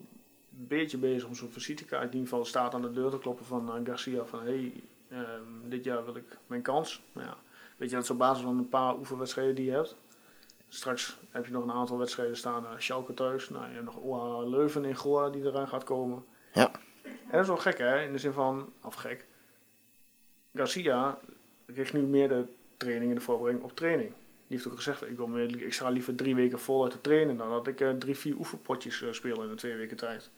een 0.59 0.67
beetje 0.67 0.99
bezig 0.99 1.29
om 1.29 1.35
zo'n 1.35 1.51
visitekaart 1.51 2.05
in 2.05 2.13
ieder 2.13 2.29
geval 2.29 2.45
staat 2.45 2.75
aan 2.75 2.83
de 2.83 2.93
deur 2.93 3.11
te 3.11 3.19
kloppen 3.19 3.47
van 3.47 3.69
eh, 3.69 3.81
Garcia 3.85 4.25
van 4.25 4.43
hey, 4.43 4.73
ehm, 5.09 5.69
dit 5.69 5.85
jaar 5.85 6.05
wil 6.05 6.17
ik 6.17 6.37
mijn 6.47 6.63
kans. 6.63 7.03
Maar 7.13 7.25
ja, 7.25 7.37
weet 7.77 7.89
je, 7.89 7.95
dat 7.95 8.05
is 8.05 8.11
op 8.11 8.19
basis 8.19 8.45
van 8.45 8.59
een 8.59 8.69
paar 8.69 8.97
oefenwedstrijden 8.97 9.55
die 9.55 9.65
je 9.65 9.71
hebt. 9.71 9.97
Straks 10.69 11.19
heb 11.31 11.47
je 11.47 11.53
nog 11.53 11.63
een 11.63 11.73
aantal 11.73 11.99
wedstrijden 11.99 12.37
staan, 12.37 12.65
uh, 12.65 12.71
Schalke 12.79 13.15
thuis, 13.15 13.49
nou, 13.49 13.69
je 13.69 13.73
hebt 13.73 13.85
nog 13.85 14.01
OA 14.01 14.43
Leuven 14.43 14.85
in 14.85 14.97
Goa 14.97 15.31
die 15.31 15.45
eraan 15.45 15.69
gaat 15.69 15.85
komen. 15.85 16.25
Ja. 16.53 16.71
En 17.03 17.31
dat 17.31 17.41
is 17.41 17.47
wel 17.47 17.57
gek 17.57 17.79
hè, 17.79 18.03
in 18.03 18.13
de 18.13 18.19
zin 18.19 18.33
van, 18.33 18.73
of 18.83 18.95
gek, 18.95 19.27
Garcia 20.55 21.19
richt 21.67 21.93
nu 21.93 22.01
meer 22.01 22.29
de 22.29 22.45
training 22.81 23.11
en 23.11 23.17
de 23.17 23.25
voorbereiding 23.25 23.71
op 23.71 23.77
training. 23.77 24.11
Die 24.47 24.59
heeft 24.59 24.69
ook 24.69 24.77
gezegd, 24.77 25.09
ik, 25.09 25.17
wil 25.17 25.27
meer, 25.27 25.63
ik 25.63 25.75
ga 25.75 25.89
liever 25.89 26.15
drie 26.15 26.35
weken 26.35 26.59
voluit 26.59 26.93
te 26.93 27.01
trainen 27.01 27.37
dan 27.37 27.51
dat 27.51 27.67
ik 27.67 27.81
eh, 27.81 27.91
drie, 27.91 28.17
vier 28.17 28.35
oefenpotjes 28.39 29.03
eh, 29.03 29.13
speel 29.13 29.43
in 29.43 29.51
een 29.51 29.57
twee 29.57 29.77
weken 29.77 29.97
tijd. 29.97 30.31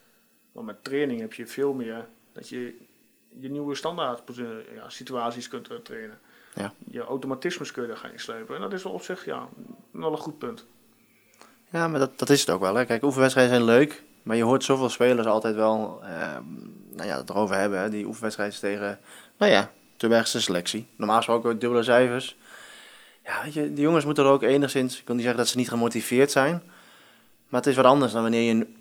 Want 0.53 0.67
met 0.67 0.85
training 0.85 1.21
heb 1.21 1.33
je 1.33 1.47
veel 1.47 1.73
meer 1.73 2.07
dat 2.33 2.49
je 2.49 2.77
je 3.29 3.51
nieuwe 3.51 3.75
standaard 3.75 4.23
ja, 4.75 4.89
situaties 4.89 5.49
kunt 5.49 5.69
eh, 5.69 5.77
trainen. 5.77 6.19
Ja. 6.55 6.73
Je 6.91 7.01
automatismes 7.01 7.73
kun 7.73 7.83
je 7.83 7.89
daar 7.89 7.97
gaan 7.97 8.13
inslepen. 8.13 8.55
En 8.55 8.61
dat 8.61 8.73
is 8.73 8.83
wel 8.83 8.93
op 8.93 9.03
zich 9.03 9.25
ja, 9.25 9.49
wel 9.91 10.13
een 10.13 10.19
goed 10.19 10.39
punt. 10.39 10.65
ja 11.71 11.89
maar 11.89 12.01
dat, 12.01 12.19
dat 12.19 12.31
is 12.31 12.41
het 12.41 12.51
ook 12.51 12.61
wel. 12.61 12.75
Hè. 12.75 12.85
Kijk, 12.85 13.03
oefenwedstrijden 13.03 13.55
zijn 13.55 13.67
leuk, 13.67 14.03
maar 14.23 14.37
je 14.37 14.43
hoort 14.43 14.65
zoveel 14.65 14.89
spelers 14.89 15.27
altijd 15.27 15.55
wel 15.55 16.01
eh, 16.03 16.37
nou 16.91 17.09
ja, 17.09 17.17
het 17.17 17.31
erover 17.31 17.57
hebben. 17.57 17.79
Hè. 17.79 17.91
Die 17.91 18.07
oefenwedstrijden 18.07 18.59
tegen, 18.59 19.01
nou 19.37 19.53
ja, 19.53 19.73
de 20.09 20.41
selectie. 20.41 20.87
Normaal 20.97 21.17
gesproken 21.17 21.51
ook 21.51 21.61
dubbele 21.61 21.83
cijfers. 21.83 22.37
Ja, 23.25 23.43
weet 23.45 23.55
je, 23.55 23.73
die 23.73 23.83
jongens 23.83 24.05
moeten 24.05 24.25
er 24.25 24.31
ook 24.31 24.43
enigszins, 24.43 24.99
ik 24.99 25.05
kan 25.05 25.15
niet 25.15 25.25
zeggen 25.25 25.43
dat 25.43 25.51
ze 25.51 25.57
niet 25.57 25.69
gemotiveerd 25.69 26.31
zijn. 26.31 26.63
Maar 27.49 27.61
het 27.61 27.71
is 27.71 27.77
wat 27.77 27.85
anders 27.85 28.13
dan 28.13 28.23
wanneer 28.23 28.43
je 28.43 28.51
een, 28.51 28.77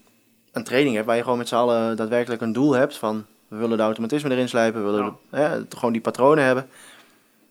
een 0.51 0.63
training 0.63 0.95
hebt 0.95 1.07
waar 1.07 1.15
je 1.15 1.23
gewoon 1.23 1.37
met 1.37 1.47
z'n 1.47 1.55
allen 1.55 1.95
daadwerkelijk 1.95 2.41
een 2.41 2.53
doel 2.53 2.73
hebt 2.73 2.97
van 2.97 3.25
we 3.47 3.57
willen 3.57 3.77
de 3.77 3.83
automatisme 3.83 4.29
erin 4.29 4.49
slijpen, 4.49 4.85
we 4.85 4.91
willen 4.91 5.17
hè, 5.29 5.61
gewoon 5.69 5.91
die 5.91 6.01
patronen 6.01 6.43
hebben. 6.43 6.69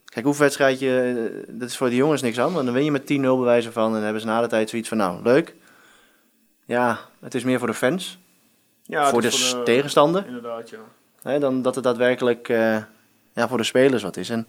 Kijk, 0.05 0.27
oefenwedstrijdje, 0.27 1.01
eh, 1.01 1.45
dat 1.49 1.69
is 1.69 1.77
voor 1.77 1.89
die 1.89 1.97
jongens 1.97 2.23
niks 2.23 2.37
want 2.37 2.55
dan 2.55 2.73
win 2.73 2.85
je 2.85 2.91
met 2.91 3.07
10-0 3.07 3.39
bewijzen 3.39 3.73
van 3.73 3.97
en 3.97 4.03
hebben 4.03 4.21
ze 4.21 4.27
na 4.27 4.41
de 4.41 4.47
tijd 4.47 4.71
zoiets 4.71 4.89
van 4.89 4.99
nou, 4.99 5.23
leuk. 5.23 5.55
Ja, 6.65 6.99
het 7.21 7.35
is 7.35 7.45
meer 7.45 7.59
voor 7.59 7.69
de 7.69 7.75
fans, 7.75 8.19
Ja, 8.83 9.11
voor, 9.11 9.21
de 9.21 9.61
tegenstander, 9.65 10.27
Inderdaad, 10.27 10.71
ja. 10.71 10.79
hè, 11.23 11.39
dan 11.39 11.63
dat 11.63 11.75
het 11.75 11.85
daadwerkelijk 11.85 12.49
eh, 12.49 12.77
ja, 13.41 13.49
voor 13.49 13.59
de 13.59 13.65
spelers 13.65 14.03
wat 14.03 14.17
is. 14.17 14.31
En 14.31 14.47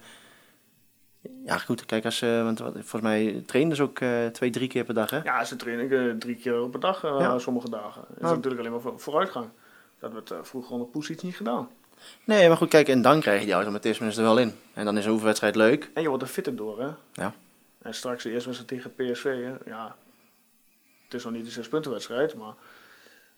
ja, 1.45 1.57
goed, 1.57 1.85
kijk, 1.85 2.05
als, 2.05 2.21
eh, 2.21 2.43
want 2.43 2.59
wat- 2.59 2.73
volgens 2.73 3.01
mij 3.01 3.43
trainen 3.45 3.75
ze 3.75 3.83
ook 3.83 3.99
eh, 3.99 4.25
twee, 4.25 4.49
drie 4.49 4.67
keer 4.67 4.83
per 4.83 4.93
dag, 4.93 5.09
hè? 5.09 5.17
Ja, 5.23 5.43
ze 5.43 5.55
trainen 5.55 6.09
eh, 6.09 6.15
drie 6.17 6.35
keer 6.35 6.61
op 6.61 6.73
een 6.73 6.79
dag 6.79 7.01
Ja. 7.01 7.39
sommige 7.39 7.69
dagen. 7.69 8.01
Dat 8.07 8.17
is 8.23 8.29
natuurlijk 8.35 8.59
alleen 8.59 8.71
maar 8.71 8.81
voor, 8.81 8.99
vooruitgang. 8.99 9.49
Dat 9.99 10.13
werd 10.13 10.33
vroeger 10.41 10.71
onder 10.71 10.87
Poes 10.87 11.09
iets 11.09 11.23
niet 11.23 11.35
gedaan. 11.35 11.69
Nee, 12.23 12.47
maar 12.47 12.57
goed, 12.57 12.69
kijk, 12.69 12.87
en 12.87 13.01
dan 13.01 13.19
krijg 13.19 13.39
je 13.39 13.45
die 13.45 13.53
automatisme 13.55 14.07
er 14.09 14.21
wel 14.21 14.37
in. 14.39 14.53
En 14.73 14.85
dan 14.85 14.97
is 14.97 15.05
een 15.05 15.11
oefenwedstrijd 15.11 15.55
leuk. 15.55 15.91
En 15.93 16.01
je 16.01 16.07
wordt 16.07 16.23
er 16.23 16.29
fitter 16.29 16.55
door, 16.55 16.81
hè? 16.81 16.89
Ja. 17.13 17.33
En 17.81 17.93
straks 17.93 18.23
de 18.23 18.31
eerste 18.31 18.49
wedstrijd 18.49 18.83
tegen 18.83 19.11
PSV, 19.11 19.23
hè? 19.23 19.53
Ja, 19.71 19.95
het 21.03 21.13
is 21.13 21.23
nog 21.23 21.33
niet 21.33 21.45
een 21.45 21.51
zespuntenwedstrijd, 21.51 22.35
maar 22.35 22.53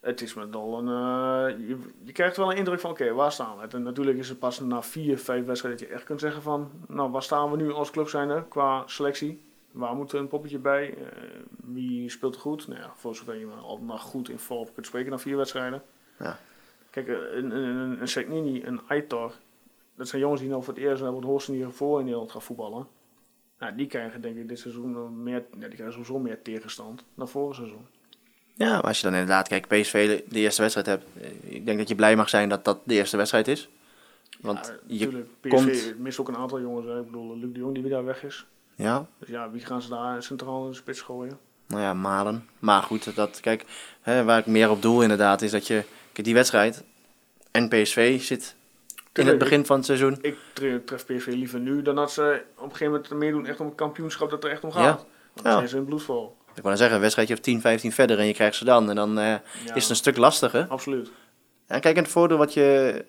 het 0.03 0.21
is 0.21 0.33
met 0.33 0.55
al 0.55 0.77
een... 0.77 0.87
eh, 0.87 1.67
je, 1.67 1.77
je 2.03 2.11
krijgt 2.11 2.37
wel 2.37 2.51
een 2.51 2.57
indruk 2.57 2.79
van, 2.79 2.91
oké, 2.91 3.13
waar 3.13 3.31
staan 3.31 3.57
we? 3.57 3.67
En 3.67 3.83
natuurlijk 3.83 4.17
is 4.17 4.29
het 4.29 4.39
pas 4.39 4.59
na 4.59 4.81
vier, 4.81 5.17
vijf 5.17 5.45
wedstrijden 5.45 5.79
dat 5.79 5.89
je 5.89 5.95
echt 5.95 6.05
kunt 6.05 6.19
zeggen 6.19 6.41
van... 6.41 6.71
Nou, 6.87 7.11
waar 7.11 7.23
staan 7.23 7.51
we 7.51 7.57
nu 7.57 7.71
als 7.71 7.91
club 7.91 8.07
zijnde 8.07 8.43
qua 8.47 8.83
selectie? 8.85 9.41
Waar 9.71 9.95
moet 9.95 10.13
een 10.13 10.27
poppetje 10.27 10.59
bij? 10.59 10.97
Eh, 10.97 11.29
wie 11.55 12.09
speelt 12.09 12.35
er 12.35 12.41
goed? 12.41 12.67
Nou 12.67 12.79
ja, 12.79 12.91
voor 12.95 13.15
zover 13.15 13.35
je 13.35 13.47
al 13.47 13.77
nog 13.77 14.01
goed 14.01 14.29
in 14.29 14.39
vorm 14.39 14.67
kunt 14.73 14.85
spreken 14.85 15.11
na 15.11 15.17
vier 15.17 15.37
wedstrijden. 15.37 15.81
Ja. 16.19 16.39
Kijk, 16.89 17.07
eh, 17.07 17.35
een, 17.35 17.55
een, 17.55 18.01
een, 18.01 18.07
Segnini, 18.07 18.63
een 18.63 18.81
Aitor, 18.87 19.33
dat 19.95 20.07
zijn 20.07 20.21
jongens 20.21 20.41
die 20.41 20.49
nou 20.49 20.63
voor 20.63 20.73
het 20.73 20.83
eerst 20.83 21.03
op 21.03 21.15
het 21.15 21.25
hoogste 21.25 21.51
niveau 21.51 21.97
in 21.97 22.03
Nederland 22.03 22.31
gaan 22.31 22.41
voetballen. 22.41 22.87
Nou, 23.59 23.75
die 23.75 23.87
krijgen 23.87 24.21
denk 24.21 24.37
ik 24.37 24.47
dit 24.47 24.59
seizoen 24.59 25.23
meer, 25.23 25.45
ja, 25.51 25.67
die 25.67 25.67
krijgen 25.67 25.91
sowieso 25.91 26.19
meer 26.19 26.41
tegenstand 26.41 27.05
dan 27.15 27.27
vorig 27.27 27.55
seizoen. 27.55 27.85
Ja, 28.55 28.69
maar 28.71 28.81
als 28.81 28.97
je 28.97 29.03
dan 29.03 29.13
inderdaad, 29.13 29.47
kijk, 29.47 29.67
PSV 29.67 30.21
de, 30.29 30.39
eerste 30.39 30.61
wedstrijd 30.61 30.87
hebt. 30.87 31.05
eh, 31.21 31.55
Ik 31.55 31.65
denk 31.65 31.77
dat 31.77 31.87
je 31.87 31.95
blij 31.95 32.15
mag 32.15 32.29
zijn 32.29 32.49
dat 32.49 32.65
dat 32.65 32.79
de 32.83 32.93
eerste 32.93 33.17
wedstrijd 33.17 33.47
is. 33.47 33.69
Want 34.41 34.73
ja, 34.87 34.97
je 34.97 35.07
PSV 35.41 35.49
komt- 35.49 35.99
mist 35.99 36.19
ook 36.19 36.27
een 36.27 36.37
aantal 36.37 36.59
jongens. 36.61 36.85
Hè. 36.87 36.99
Ik 36.99 37.05
bedoel, 37.05 37.37
Luc 37.37 37.53
de 37.53 37.59
Jong 37.59 37.73
die 37.73 37.83
weer 37.83 37.91
daar 37.91 38.05
weg 38.05 38.23
is. 38.23 38.45
Ja, 38.75 39.05
Dus 39.19 39.29
ja, 39.29 39.51
wie 39.51 39.65
gaan 39.65 39.81
ze 39.81 39.89
daar 39.89 40.23
centraal 40.23 40.63
in 40.65 40.69
de 40.71 40.75
spits 40.77 41.01
gooien? 41.01 41.37
nou 41.67 41.81
ja, 41.81 41.93
Malen. 41.93 42.49
Maar 42.59 42.81
goed, 42.81 43.15
dat, 43.15 43.39
kijk, 43.39 43.65
hè, 44.01 44.23
waar 44.23 44.39
ik 44.39 44.45
meer 44.45 44.69
op 44.69 44.81
doel 44.81 45.01
inderdaad 45.01 45.41
is 45.41 45.51
dat 45.51 45.67
je... 45.67 45.83
Kijk, 46.11 46.25
die 46.25 46.33
wedstrijd 46.33 46.83
en 47.51 47.67
PSV 47.67 48.21
zit 48.21 48.55
in 49.13 49.27
het 49.27 49.37
begin 49.37 49.65
van 49.65 49.75
het 49.77 49.85
seizoen. 49.85 50.17
Ik 50.21 50.37
tre- 50.53 50.81
tref 50.85 51.05
PSV 51.05 51.25
liever 51.27 51.59
nu 51.59 51.81
dan 51.81 51.95
dat 51.95 52.11
ze 52.11 52.43
op 52.57 52.63
een 52.63 52.71
gegeven 52.71 52.93
moment 52.93 53.09
meedoen 53.11 53.45
echt 53.45 53.59
om 53.59 53.65
het 53.65 53.75
kampioenschap 53.75 54.29
dat 54.29 54.43
er 54.43 54.49
echt 54.51 54.63
om 54.63 54.69
Ja. 54.69 54.75
gaat. 54.75 55.05
Want 55.33 55.43
dan 55.45 55.51
Ja. 55.51 55.57
zijn 55.57 55.69
ze 55.69 55.77
in 55.77 55.85
bloedvol. 55.85 56.35
Ik 56.55 56.63
dan 56.63 56.77
zeggen, 56.77 56.95
een 56.95 57.01
wedstrijdje 57.01 57.33
of 57.33 57.39
10, 57.39 57.61
15 57.61 57.91
verder 57.91 58.19
en 58.19 58.25
je 58.25 58.33
krijgt 58.33 58.55
ze 58.55 58.65
dan. 58.65 58.89
En 58.89 58.95
dan 58.95 59.19
eh, 59.19 59.25
Ja, 59.25 59.41
is 59.73 59.81
het 59.81 59.89
een 59.89 59.95
stuk 59.95 60.17
lastiger. 60.17 60.65
Absoluut. 60.67 61.11
En 61.67 61.81
kijk, 61.81 61.95
en 61.95 62.03
het 62.03 62.11
voordeel 62.11 62.37
wat 62.37 62.53
je... 62.53 63.05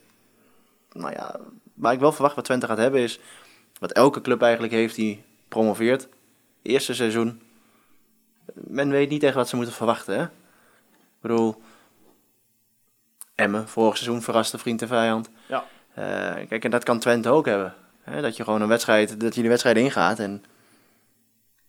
Nou 0.93 1.13
ja, 1.13 1.41
waar 1.75 1.93
ik 1.93 2.01
wel 2.01 2.13
verwacht 2.13 2.35
wat 2.35 2.45
Twente 2.45 2.67
gaat 2.67 2.79
hebben 2.79 3.01
is... 3.01 3.21
Wat 3.79 3.93
elke 3.93 4.21
club 4.21 4.43
eigenlijk 4.43 4.73
heeft 4.73 4.95
die 4.95 5.23
promoveert. 5.49 6.09
Eerste 6.63 6.95
seizoen. 6.95 7.43
Men 8.55 8.91
weet 8.91 9.11
niet 9.11 9.23
echt 9.23 9.35
wat 9.35 9.49
ze 9.49 9.57
moeten 9.57 9.75
verwachten, 9.75 10.19
hè? 10.19 10.23
Ik 10.23 11.21
bedoel... 11.21 11.63
Emmen, 13.35 13.69
vorig 13.69 13.97
seizoen 13.97 14.23
verraste 14.23 14.59
vriend 14.59 14.83
en 14.83 14.89
vijand. 14.89 15.31
Ja. 15.47 15.65
Eh, 15.95 16.47
kijk, 16.49 16.65
en 16.65 16.71
dat 16.71 16.85
kan 16.85 16.99
Twente 16.99 17.29
ook 17.29 17.47
hebben. 17.47 17.75
Hè? 18.03 18.23
Dat 18.23 18.37
je 18.37 18.45
gewoon 18.45 18.63
een 18.63 18.69
wedstrijd... 18.69 19.21
Dat 19.21 19.35
je 19.35 19.43
de 19.43 19.49
wedstrijd 19.49 19.77
ingaat 19.77 20.19
en... 20.19 20.45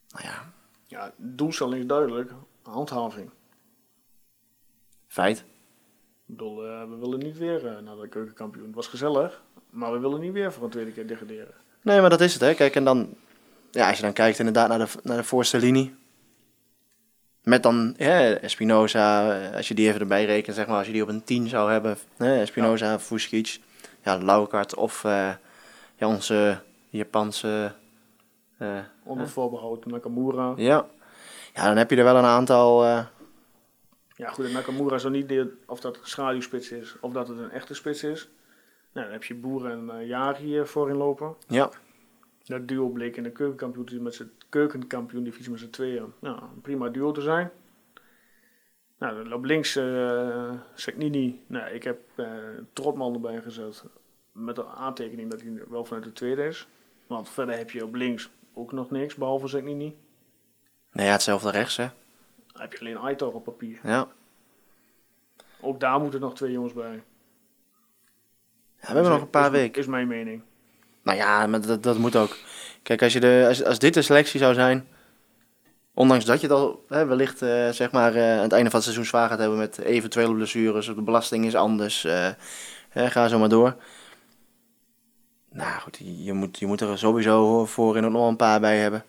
Nou 0.09 0.27
ja, 0.27 0.53
Ja, 0.95 1.11
doelstelling 1.17 1.81
is 1.81 1.87
duidelijk. 1.87 2.31
Handhaving. 2.63 3.29
feit. 5.07 5.37
Ik 5.37 5.45
bedoel, 6.25 6.65
eh, 6.65 6.89
we 6.89 6.95
willen 6.95 7.19
niet 7.19 7.37
weer 7.37 7.67
eh, 7.67 7.81
naar 7.83 7.95
de 7.95 8.07
keukenkampioen. 8.07 8.65
Het 8.65 8.75
was 8.75 8.87
gezellig, 8.87 9.41
maar 9.69 9.91
we 9.91 9.99
willen 9.99 10.19
niet 10.19 10.33
weer 10.33 10.53
voor 10.53 10.63
een 10.63 10.69
tweede 10.69 10.91
keer 10.91 11.07
degraderen. 11.07 11.53
Nee, 11.81 12.01
maar 12.01 12.09
dat 12.09 12.21
is 12.21 12.33
het, 12.33 12.41
hè. 12.41 12.53
Kijk, 12.53 12.75
en 12.75 12.83
dan... 12.83 13.13
Ja, 13.71 13.87
als 13.87 13.97
je 13.97 14.03
dan 14.03 14.13
kijkt 14.13 14.39
inderdaad 14.39 14.67
naar 14.69 14.77
de, 14.77 14.87
naar 15.03 15.17
de 15.17 15.23
voorste 15.23 15.59
linie. 15.59 15.95
Met 17.43 17.63
dan 17.63 17.93
ja, 17.97 18.19
Espinoza, 18.33 19.39
eh, 19.39 19.55
als 19.55 19.67
je 19.67 19.73
die 19.73 19.87
even 19.87 19.99
erbij 19.99 20.25
rekent, 20.25 20.55
zeg 20.55 20.67
maar, 20.67 20.77
als 20.77 20.87
je 20.87 20.93
die 20.93 21.01
op 21.01 21.09
een 21.09 21.23
10 21.23 21.47
zou 21.47 21.71
hebben. 21.71 21.97
Hè, 22.17 22.41
Espinoza, 22.41 22.91
ja. 22.91 22.99
Fuskic, 22.99 23.59
ja, 24.03 24.17
Laukart 24.17 24.75
of 24.75 25.03
ja, 25.03 26.07
onze 26.07 26.61
Japanse... 26.89 27.73
eh, 28.57 28.79
Onder 29.03 29.27
voorbehoud 29.29 29.85
Nakamura. 29.85 30.53
ja. 30.57 30.87
ja, 31.53 31.67
dan 31.67 31.77
heb 31.77 31.89
je 31.89 31.95
er 31.95 32.03
wel 32.03 32.15
een 32.17 32.23
aantal... 32.23 32.83
eh, 32.83 33.05
Ja, 34.15 34.29
goed, 34.29 34.51
Nakamura 34.51 34.97
dan 34.97 35.11
niet 35.11 35.29
de, 35.29 35.57
of 35.65 35.79
dat 35.79 35.95
een 35.97 36.07
schaduwspits 36.07 36.71
is 36.71 36.95
of 36.99 37.13
dat 37.13 37.27
het 37.27 37.37
een 37.37 37.51
echte 37.51 37.73
spits 37.73 38.03
is. 38.03 38.29
Nou, 38.91 39.05
dan 39.05 39.15
heb 39.15 39.23
je 39.23 39.35
Boeren 39.35 39.71
en 39.71 40.01
uh, 40.01 40.07
Jari 40.07 40.65
voorin 40.65 40.95
lopen. 40.95 41.35
ja, 41.47 41.69
Dat 42.43 42.67
duo 42.67 42.87
bleek 42.89 43.17
in 43.17 43.23
de 43.23 43.31
keukenkampioen 43.31 44.03
met 44.03 44.15
z'n 44.15 44.31
keukenkampioen 44.49 45.23
divisie 45.23 45.51
met 45.51 45.59
z'n 45.59 45.69
tweeën. 45.69 46.13
Nou, 46.19 46.41
een 46.41 46.61
prima 46.61 46.89
duo 46.89 47.11
te 47.11 47.21
zijn. 47.21 47.51
Nou, 48.99 49.15
Nou, 49.23 49.33
op 49.33 49.43
links 49.43 49.77
uh, 49.77 50.53
Seknini. 50.73 51.43
Nou, 51.47 51.73
ik 51.73 51.83
heb 51.83 51.99
uh, 52.15 52.27
Trotman 52.73 53.13
erbij 53.13 53.41
gezet. 53.41 53.83
Met 54.31 54.55
de 54.55 54.65
aantekening 54.65 55.31
dat 55.31 55.41
hij 55.41 55.61
wel 55.69 55.85
vanuit 55.85 56.03
de 56.03 56.13
tweede 56.13 56.45
is. 56.45 56.67
Want 57.07 57.29
verder 57.29 57.57
heb 57.57 57.71
je 57.71 57.83
op 57.83 57.95
links 57.95 58.29
ook 58.55 58.71
nog 58.71 58.91
niks, 58.91 59.15
behalve 59.15 59.47
Seknini. 59.47 59.95
Nee, 60.91 61.05
ja, 61.05 61.11
hetzelfde 61.11 61.51
rechts, 61.51 61.77
hè? 61.77 61.87
Dan 62.51 62.61
heb 62.61 62.73
je 62.73 62.79
alleen 62.79 62.97
Aitor 62.97 63.33
op 63.33 63.43
papier. 63.43 63.79
Ja. 63.83 64.07
Ook 65.61 65.79
daar 65.79 65.99
moeten 65.99 66.19
nog 66.19 66.35
twee 66.35 66.51
jongens 66.51 66.73
bij. 66.73 67.03
Ja, 68.79 68.87
we 68.91 68.93
hebben 68.93 69.11
nog 69.11 69.21
een 69.21 69.29
paar 69.29 69.51
weken. 69.51 69.81
Is 69.81 69.87
mijn 69.87 70.07
mening. 70.07 70.41
Nou 71.01 71.17
ja, 71.17 71.47
maar 71.47 71.61
dat, 71.61 71.83
dat 71.83 71.97
moet 71.97 72.15
ook. 72.15 72.37
Kijk, 72.83 73.01
als, 73.01 73.13
je 73.13 73.19
de, 73.19 73.45
als, 73.47 73.63
als 73.63 73.79
dit 73.79 73.93
de 73.93 74.01
selectie 74.01 74.39
zou 74.39 74.53
zijn, 74.53 74.87
ondanks 75.93 76.25
dat 76.25 76.41
je 76.41 76.47
het 76.47 76.55
al 76.55 76.85
hè, 76.87 77.05
wellicht 77.05 77.41
uh, 77.41 77.69
zeg 77.69 77.91
maar, 77.91 78.15
uh, 78.15 78.37
aan 78.37 78.43
het 78.43 78.51
einde 78.51 78.69
van 78.69 78.79
het 78.79 78.83
seizoen 78.83 79.05
zwaar 79.05 79.29
gaat 79.29 79.39
hebben 79.39 79.57
met 79.57 79.77
eventuele 79.77 80.33
blessures, 80.33 80.87
of 80.87 80.95
de 80.95 81.01
belasting 81.01 81.45
is 81.45 81.55
anders, 81.55 82.05
uh, 82.05 82.29
hè, 82.89 83.09
ga 83.09 83.27
zo 83.27 83.39
maar 83.39 83.49
door. 83.49 83.75
Nou 85.55 85.81
goed, 85.81 85.97
je 86.23 86.33
moet, 86.33 86.59
je 86.59 86.65
moet 86.65 86.81
er 86.81 86.97
sowieso 86.97 87.65
voor 87.65 87.97
in 87.97 88.11
nog 88.11 88.29
een 88.29 88.35
paar 88.35 88.59
bij 88.59 88.77
hebben. 88.77 89.03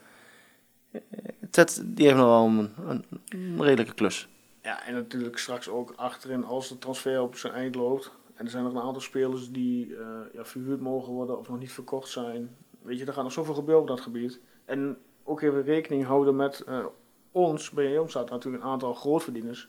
Ted, 1.51 1.83
die 1.85 2.07
heeft 2.07 2.19
nog 2.19 2.27
wel 2.27 2.47
een, 2.47 2.73
een, 2.89 3.05
een 3.29 3.63
redelijke 3.63 3.95
klus. 3.95 4.29
Ja, 4.63 4.87
en 4.87 4.95
natuurlijk 4.95 5.39
straks 5.39 5.69
ook 5.69 5.93
achterin 5.97 6.45
als 6.45 6.69
de 6.69 6.79
transfer 6.79 7.23
op 7.23 7.37
zijn 7.37 7.53
eind 7.53 7.75
loopt. 7.75 8.11
En 8.35 8.45
er 8.45 8.51
zijn 8.51 8.65
nog 8.65 8.73
een 8.73 8.81
aantal 8.81 9.01
spelers 9.01 9.51
die 9.51 9.87
uh, 9.87 9.99
ja, 10.33 10.45
verhuurd 10.45 10.81
mogen 10.81 11.13
worden 11.13 11.39
of 11.39 11.49
nog 11.49 11.59
niet 11.59 11.73
verkocht 11.73 12.09
zijn. 12.09 12.57
Weet 12.83 12.99
je, 12.99 13.05
er 13.05 13.13
gaat 13.13 13.23
nog 13.23 13.33
zoveel 13.33 13.55
gebeuren 13.55 13.83
op 13.83 13.89
dat 13.89 14.01
gebied. 14.01 14.41
En 14.65 14.99
ook 15.25 15.41
even 15.41 15.63
rekening 15.63 16.05
houden 16.05 16.37
met 16.37 16.65
uh, 16.69 16.87
ons, 17.33 17.71
bij 17.71 17.99
ons 17.99 18.11
staat 18.11 18.31
natuurlijk 18.31 18.65
een 18.65 18.71
aantal 18.71 18.95
grootverdieners 18.95 19.69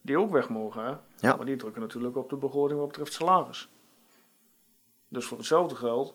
die 0.00 0.18
ook 0.18 0.30
weg 0.30 0.48
mogen. 0.48 0.84
Hè? 0.84 0.94
Ja. 1.28 1.36
Maar 1.36 1.46
die 1.46 1.56
drukken 1.56 1.82
natuurlijk 1.82 2.16
op 2.16 2.30
de 2.30 2.36
begroting 2.36 2.78
wat 2.78 2.88
betreft 2.88 3.12
salaris. 3.12 3.68
Dus 5.14 5.26
voor 5.26 5.38
hetzelfde 5.38 5.76
geld 5.76 6.14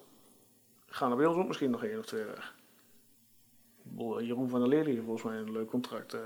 gaan 0.85 1.11
er 1.11 1.17
bij 1.17 1.25
ons 1.25 1.37
ook 1.37 1.47
misschien 1.47 1.69
nog 1.69 1.83
één 1.83 1.99
of 1.99 2.05
twee 2.05 2.23
weg. 2.23 2.55
Jeroen 4.19 4.49
van 4.49 4.59
der 4.59 4.69
Leer 4.69 4.85
heeft 4.85 5.03
volgens 5.03 5.23
mij 5.23 5.37
een 5.37 5.51
leuk 5.51 5.69
contract. 5.69 6.13
Uh, 6.13 6.21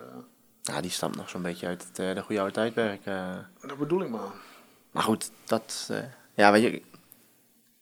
ja, 0.62 0.81
die 0.81 0.91
stamt 0.91 1.15
nog 1.15 1.29
zo'n 1.29 1.41
beetje 1.41 1.67
uit 1.67 1.88
het, 1.88 1.99
uh, 1.99 2.15
de 2.15 2.21
goede 2.21 2.39
oude 2.41 2.53
tijdperk. 2.53 3.05
Uh. 3.05 3.38
Dat 3.62 3.77
bedoel 3.77 4.01
ik 4.01 4.09
maar. 4.09 4.31
Maar 4.91 5.03
goed, 5.03 5.31
dat... 5.45 5.91
Ja, 6.33 6.51
weet 6.51 6.62
je... 6.62 6.81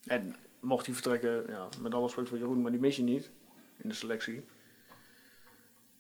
En 0.04 0.36
mocht 0.60 0.86
hij 0.86 0.96
vertrekken, 0.96 1.44
ja, 1.48 1.68
met 1.82 1.94
alle 1.94 2.04
respect 2.04 2.30
voor 2.30 2.38
Jeroen, 2.38 2.62
maar 2.62 2.72
die 2.72 2.80
mis 2.80 2.96
je 2.96 3.04
niet 3.04 3.30
in 3.78 3.90
de 3.90 3.96
selectie. 3.96 4.46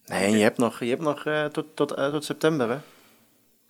Nee, 0.05 0.25
en 0.25 0.37
je 0.37 0.43
hebt 0.43 0.57
nog, 0.57 0.79
je 0.79 0.89
hebt 0.89 1.01
nog 1.01 1.23
tot, 1.51 1.75
tot, 1.75 1.87
tot 1.97 2.23
september, 2.23 2.69
hè? 2.69 2.79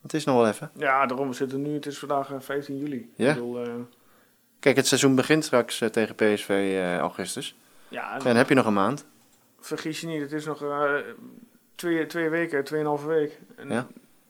Het 0.01 0.13
is 0.13 0.23
nog 0.23 0.35
wel 0.35 0.47
even. 0.47 0.71
Ja, 0.75 1.05
daarom 1.05 1.27
we 1.27 1.33
zitten 1.33 1.61
nu, 1.61 1.73
het 1.73 1.85
is 1.85 1.99
vandaag 1.99 2.33
15 2.39 2.77
juli. 2.77 3.11
Ja. 3.15 3.29
Ik 3.29 3.35
bedoel, 3.35 3.87
Kijk, 4.61 4.75
het 4.75 4.87
seizoen 4.87 5.15
begint 5.15 5.45
straks 5.45 5.83
tegen 5.91 6.15
PSV 6.15 6.79
augustus. 6.99 7.55
Ja, 7.87 8.13
en 8.13 8.23
dan 8.23 8.35
heb 8.35 8.49
je 8.49 8.55
nog 8.55 8.65
een 8.65 8.73
maand. 8.73 9.05
Vergis 9.59 10.01
je 10.01 10.07
niet, 10.07 10.21
het 10.21 10.31
is 10.31 10.45
nog 10.45 10.63
twee, 11.75 12.05
twee 12.05 12.29
weken, 12.29 12.63
tweeënhalve 12.63 13.07
week. 13.07 13.39
En 13.55 13.69
ja. 13.69 13.87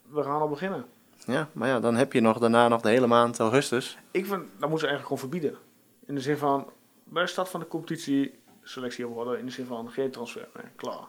we 0.08 0.22
gaan 0.22 0.40
al 0.40 0.48
beginnen. 0.48 0.84
Ja, 1.26 1.48
maar 1.52 1.68
ja, 1.68 1.80
dan 1.80 1.94
heb 1.94 2.12
je 2.12 2.20
nog 2.20 2.38
daarna 2.38 2.68
nog 2.68 2.80
de 2.80 2.88
hele 2.88 3.06
maand 3.06 3.38
augustus. 3.38 3.98
Ik 4.10 4.26
vind, 4.26 4.42
dat 4.58 4.68
moeten 4.68 4.78
ze 4.78 4.86
eigenlijk 4.86 5.02
gewoon 5.02 5.18
verbieden. 5.18 5.58
In 6.06 6.14
de 6.14 6.20
zin 6.20 6.36
van, 6.36 6.70
bij 7.04 7.22
de 7.22 7.28
start 7.28 7.48
van 7.48 7.60
de 7.60 7.66
competitie 7.66 8.34
selectie 8.62 9.06
worden. 9.06 9.38
In 9.38 9.46
de 9.46 9.52
zin 9.52 9.66
van, 9.66 9.90
geen 9.90 10.10
transfer 10.10 10.48
meer, 10.54 10.70
klaar. 10.76 11.06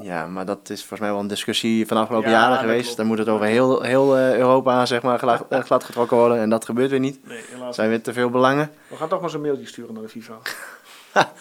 Ja, 0.00 0.26
maar 0.26 0.46
dat 0.46 0.70
is 0.70 0.78
volgens 0.78 1.00
mij 1.00 1.10
wel 1.10 1.20
een 1.20 1.26
discussie 1.26 1.86
van 1.86 1.96
de 1.96 2.02
afgelopen 2.02 2.30
Ja, 2.30 2.40
jaren 2.40 2.58
geweest. 2.58 2.82
klopt. 2.82 2.96
Dan 2.96 3.06
moet 3.06 3.18
het 3.18 3.28
over 3.28 3.46
heel, 3.46 3.80
heel 3.82 4.16
uh, 4.18 4.36
Europa 4.36 4.86
zeg 4.86 5.02
maar, 5.02 5.18
glad, 5.18 5.46
uh, 5.52 5.58
glad 5.68 5.84
getrokken 5.84 6.16
worden. 6.16 6.38
En 6.38 6.50
dat 6.50 6.64
gebeurt 6.64 6.90
weer 6.90 7.00
niet. 7.00 7.26
Nee, 7.26 7.38
Er 7.38 7.44
helaas. 7.50 7.74
zijn 7.74 7.88
weer 7.88 8.02
te 8.02 8.12
veel 8.12 8.30
belangen. 8.30 8.70
We 8.88 8.96
gaan 8.96 9.08
toch 9.08 9.20
maar 9.20 9.30
zo'n 9.30 9.40
mailtje 9.40 9.66
sturen 9.66 9.94
naar 9.94 10.02
de 10.02 10.08
FIFA. 10.08 10.38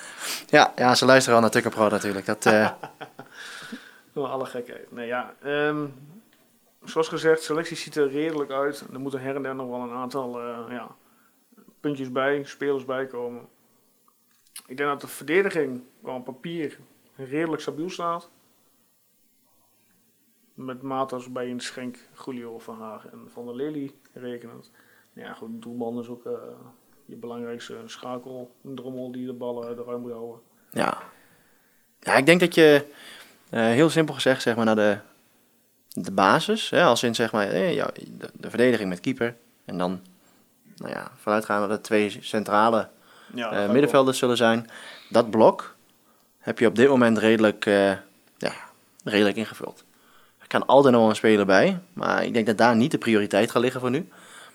Ja, 0.49 0.73
ja 0.75 0.95
ze 0.95 1.05
luisteren 1.05 1.35
al 1.35 1.41
naar 1.41 1.51
Tucker 1.51 1.71
Pro 1.71 1.89
natuurlijk. 1.89 2.25
Dat, 2.25 2.45
uh, 4.15 4.31
alle 4.31 4.45
gekheid. 4.45 4.91
Nee, 4.91 5.07
ja. 5.07 5.33
ehm, 5.43 5.85
zoals 6.83 7.07
gezegd, 7.07 7.43
selectie 7.43 7.77
ziet 7.77 7.95
er 7.95 8.11
redelijk 8.11 8.51
uit. 8.51 8.83
Er 8.93 8.99
moeten 8.99 9.21
her 9.21 9.35
en 9.35 9.41
der 9.41 9.55
nog 9.55 9.69
wel 9.69 9.79
een 9.81 9.95
aantal 9.95 10.39
eh, 10.39 10.57
ja, 10.69 10.87
puntjes 11.79 12.11
bij, 12.11 12.41
spelers 12.45 12.85
bij 12.85 13.05
komen. 13.05 13.41
Ik 14.67 14.77
denk 14.77 14.89
dat 14.89 15.01
de 15.01 15.07
verdediging 15.07 15.81
qua 16.03 16.17
papier 16.17 16.77
redelijk 17.15 17.61
stabiel 17.61 17.89
staat. 17.89 18.29
Met 20.53 20.81
Matas 20.81 21.31
bij 21.31 21.49
een 21.49 21.59
Schenk, 21.59 21.97
Julio 22.25 22.59
van 22.59 22.79
Haag 22.79 23.05
en 23.05 23.27
Van 23.27 23.45
der 23.45 23.55
Lely 23.55 23.91
rekenend. 24.13 24.71
Ja, 25.13 25.33
goed, 25.33 25.61
doelman 25.61 25.99
is 25.99 26.07
ook 26.07 26.25
eh, 26.25 26.31
je 27.05 27.15
belangrijkste 27.15 27.77
schakel. 27.85 28.55
Een 28.63 28.75
drommel 28.75 29.11
die 29.11 29.25
de 29.25 29.33
ballen 29.33 29.79
eruit 29.79 30.01
moet 30.01 30.11
houden. 30.11 30.39
ja. 30.71 31.01
ja, 31.99 32.13
ik 32.15 32.25
denk 32.25 32.39
dat 32.39 32.55
je 32.55 32.85
uh, 33.51 33.61
heel 33.61 33.89
simpel 33.89 34.13
gezegd 34.13 34.41
zeg 34.41 34.55
maar, 34.55 34.65
naar 34.65 34.75
de, 34.75 34.97
de 35.89 36.11
basis. 36.11 36.69
Hè, 36.69 36.83
als 36.83 37.03
in 37.03 37.15
zeg 37.15 37.31
maar, 37.31 37.47
eh, 37.47 37.85
de, 37.93 38.29
de, 38.33 38.49
verdediging 38.49 38.89
met 38.89 38.99
keeper. 38.99 39.35
En 39.65 39.77
dan 39.77 40.01
nou 40.75 40.91
ja, 40.91 41.11
vanuitgaan 41.15 41.61
dat 41.61 41.77
er 41.77 41.83
twee 41.83 42.17
centrale 42.21 42.89
Ja, 43.33 43.63
uh, 43.63 43.71
middenvelders 43.71 44.17
zullen 44.17 44.37
zijn. 44.37 44.69
Dat 45.09 45.29
blok 45.29 45.74
heb 46.45 46.59
je 46.59 46.67
op 46.67 46.75
dit 46.75 46.87
moment 46.87 47.17
redelijk, 47.17 47.65
uh, 47.65 47.91
ja, 48.37 48.53
redelijk 49.03 49.37
ingevuld. 49.37 49.83
Er 50.39 50.47
kan 50.47 50.65
altijd 50.65 50.93
nog 50.93 51.09
een 51.09 51.15
speler 51.15 51.45
bij, 51.45 51.79
maar 51.93 52.23
ik 52.23 52.33
denk 52.33 52.45
dat 52.45 52.57
daar 52.57 52.75
niet 52.75 52.91
de 52.91 52.97
prioriteit 52.97 53.51
gaat 53.51 53.61
liggen 53.61 53.81
voor 53.81 53.89
nu. 53.89 53.97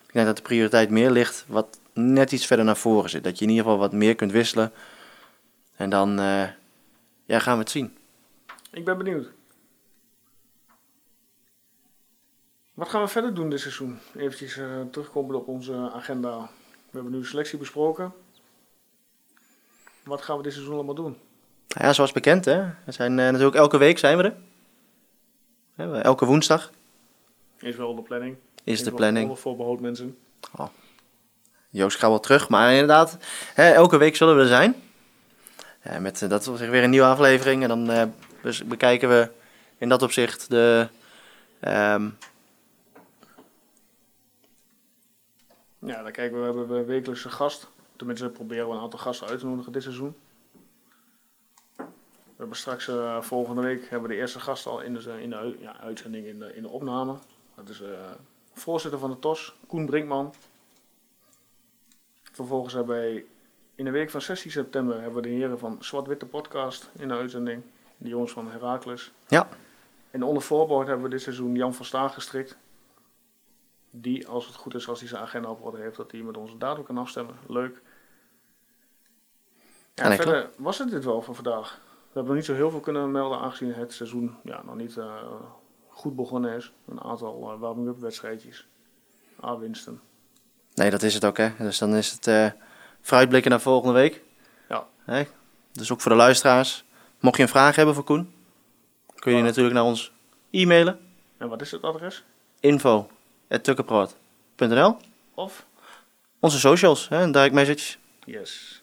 Ik 0.06 0.12
denk 0.12 0.26
dat 0.26 0.36
de 0.36 0.42
prioriteit 0.42 0.90
meer 0.90 1.10
ligt 1.10 1.44
wat 1.46 1.80
net 1.92 2.32
iets 2.32 2.46
verder 2.46 2.64
naar 2.64 2.76
voren 2.76 3.10
zit. 3.10 3.24
Dat 3.24 3.38
je 3.38 3.44
in 3.44 3.50
ieder 3.50 3.64
geval 3.64 3.78
wat 3.78 3.92
meer 3.92 4.14
kunt 4.14 4.32
wisselen. 4.32 4.72
En 5.76 5.90
dan 5.90 6.20
uh, 6.20 6.48
ja, 7.24 7.38
gaan 7.38 7.54
we 7.54 7.60
het 7.60 7.70
zien. 7.70 7.96
Ik 8.70 8.84
ben 8.84 8.98
benieuwd. 8.98 9.30
Wat 12.74 12.88
gaan 12.88 13.02
we 13.02 13.08
verder 13.08 13.34
doen 13.34 13.50
dit 13.50 13.60
seizoen? 13.60 13.98
Eventjes 14.16 14.56
uh, 14.56 14.80
terugkomen 14.90 15.34
op 15.34 15.48
onze 15.48 15.90
agenda. 15.94 16.50
We 16.90 16.98
hebben 16.98 17.12
nu 17.12 17.24
selectie 17.24 17.58
besproken. 17.58 18.12
Wat 20.04 20.22
gaan 20.22 20.36
we 20.36 20.42
dit 20.42 20.52
seizoen 20.52 20.74
allemaal 20.74 20.94
doen? 20.94 21.16
Nou 21.74 21.86
ja, 21.86 21.92
zoals 21.92 22.12
bekend, 22.12 22.44
hè. 22.44 22.64
We 22.84 22.92
zijn 22.92 23.10
uh, 23.10 23.16
natuurlijk 23.16 23.56
elke 23.56 23.78
week 23.78 23.98
zijn 23.98 24.16
we 24.16 24.22
er. 25.76 26.02
Elke 26.02 26.24
woensdag. 26.24 26.70
Is 27.58 27.76
wel 27.76 27.94
de 27.94 28.02
planning. 28.02 28.36
Is 28.64 28.84
de 28.84 28.92
planning. 28.92 29.38
Voor 29.38 29.56
behoud 29.56 29.80
mensen. 29.80 30.18
Oh. 30.56 30.68
Joost 31.68 31.98
gaat 31.98 32.10
wel 32.10 32.20
terug, 32.20 32.48
maar 32.48 32.72
inderdaad, 32.72 33.16
hè, 33.54 33.70
elke 33.70 33.96
week 33.96 34.16
zullen 34.16 34.36
we 34.36 34.40
er 34.40 34.48
zijn. 34.48 34.74
Ja, 35.82 35.98
met 35.98 36.20
uh, 36.20 36.28
dat 36.28 36.44
was 36.44 36.60
weer 36.60 36.82
een 36.82 36.90
nieuwe 36.90 37.06
aflevering. 37.06 37.62
En 37.62 37.68
dan 37.68 37.90
uh, 37.90 38.02
bekijken 38.64 39.08
we 39.08 39.30
in 39.78 39.88
dat 39.88 40.02
opzicht 40.02 40.50
de. 40.50 40.88
Um... 41.60 42.16
Ja, 45.78 46.02
dan 46.02 46.12
kijken 46.12 46.42
we, 46.42 46.52
we 46.52 46.58
hebben 46.58 46.78
een 46.78 46.84
wekelijkse 46.84 47.30
gast. 47.30 47.68
Tenminste, 47.96 48.28
proberen 48.28 48.68
we 48.68 48.74
een 48.74 48.80
aantal 48.80 48.98
gasten 48.98 49.28
uit 49.28 49.38
te 49.38 49.46
nodigen 49.46 49.72
dit 49.72 49.82
seizoen. 49.82 50.14
We 52.40 52.46
hebben 52.46 52.64
straks 52.64 52.88
uh, 52.88 53.20
volgende 53.22 53.62
week 53.62 53.80
hebben 53.80 54.08
we 54.08 54.14
de 54.14 54.20
eerste 54.20 54.40
gast 54.40 54.66
al 54.66 54.80
in 54.80 54.94
de, 54.94 55.22
in 55.22 55.30
de 55.30 55.56
ja, 55.60 55.80
uitzending, 55.80 56.26
in 56.26 56.38
de, 56.38 56.54
in 56.54 56.62
de 56.62 56.68
opname. 56.68 57.14
Dat 57.54 57.68
is 57.68 57.80
uh, 57.80 57.88
voorzitter 58.52 59.00
van 59.00 59.10
de 59.10 59.18
TOS, 59.18 59.56
Koen 59.66 59.86
Brinkman. 59.86 60.34
Vervolgens 62.32 62.74
hebben 62.74 62.96
wij 62.96 63.24
in 63.74 63.84
de 63.84 63.90
week 63.90 64.10
van 64.10 64.20
16 64.20 64.50
september 64.50 65.00
hebben 65.00 65.22
we 65.22 65.28
de 65.28 65.34
heren 65.34 65.58
van 65.58 65.76
Zwart-Witte 65.80 66.26
Podcast 66.26 66.90
in 66.98 67.08
de 67.08 67.14
uitzending. 67.14 67.62
De 67.96 68.08
jongens 68.08 68.32
van 68.32 68.50
Heracles. 68.50 69.12
Ja. 69.28 69.48
En 70.10 70.22
onder 70.22 70.42
voorbehoud 70.42 70.86
hebben 70.86 71.04
we 71.04 71.10
dit 71.10 71.22
seizoen 71.22 71.54
Jan 71.54 71.74
van 71.74 71.84
Staag 71.84 72.14
gestrikt. 72.14 72.56
Die, 73.90 74.28
als 74.28 74.46
het 74.46 74.54
goed 74.54 74.74
is, 74.74 74.88
als 74.88 75.00
hij 75.00 75.08
zijn 75.08 75.22
agenda 75.22 75.50
op 75.50 75.64
orde 75.64 75.78
heeft, 75.78 75.96
dat 75.96 76.10
hij 76.10 76.20
met 76.20 76.36
onze 76.36 76.58
datum 76.58 76.84
kan 76.84 76.98
afstemmen. 76.98 77.34
Leuk. 77.48 77.80
Ja, 79.94 80.08
nee, 80.08 80.16
verder 80.16 80.40
klopt. 80.40 80.58
was 80.58 80.78
het 80.78 80.90
dit 80.90 81.04
wel 81.04 81.22
voor 81.22 81.34
vandaag. 81.34 81.88
We 82.10 82.16
hebben 82.16 82.34
nog 82.34 82.34
niet 82.34 82.50
zo 82.50 82.54
heel 82.54 82.70
veel 82.70 82.80
kunnen 82.80 83.10
melden, 83.10 83.38
aangezien 83.38 83.72
het 83.72 83.92
seizoen 83.92 84.36
ja, 84.44 84.62
nog 84.64 84.76
niet 84.76 84.96
uh, 84.96 85.14
goed 85.88 86.16
begonnen 86.16 86.56
is. 86.56 86.72
Een 86.88 87.00
aantal 87.00 87.52
uh, 87.52 87.60
warming-up 87.60 87.98
wedstrijdjes. 87.98 88.68
A-winsten. 89.44 90.00
Nee, 90.74 90.90
dat 90.90 91.02
is 91.02 91.14
het 91.14 91.24
ook, 91.24 91.36
hè. 91.36 91.50
Dus 91.58 91.78
dan 91.78 91.94
is 91.94 92.10
het 92.10 92.26
uh, 92.26 92.50
vooruitblikken 93.00 93.50
naar 93.50 93.60
volgende 93.60 93.94
week. 93.94 94.22
Ja. 94.68 94.86
Dus 95.72 95.92
ook 95.92 96.00
voor 96.00 96.10
de 96.10 96.16
luisteraars. 96.16 96.84
Mocht 97.20 97.36
je 97.36 97.42
een 97.42 97.48
vraag 97.48 97.76
hebben 97.76 97.94
voor 97.94 98.04
Koen, 98.04 98.32
kun 99.14 99.30
je 99.30 99.36
die 99.36 99.46
natuurlijk 99.46 99.74
naar 99.74 99.84
ons 99.84 100.12
e-mailen. 100.50 100.98
En 101.36 101.48
wat 101.48 101.60
is 101.60 101.70
het 101.70 101.82
adres? 101.82 102.24
Info 102.60 103.10
tukkenproot.nl 103.62 104.96
Of? 105.34 105.66
Onze 106.40 106.58
socials, 106.58 107.08
hè, 107.08 107.22
een 107.22 107.32
direct 107.32 107.54
message. 107.54 107.96
Yes. 108.24 108.82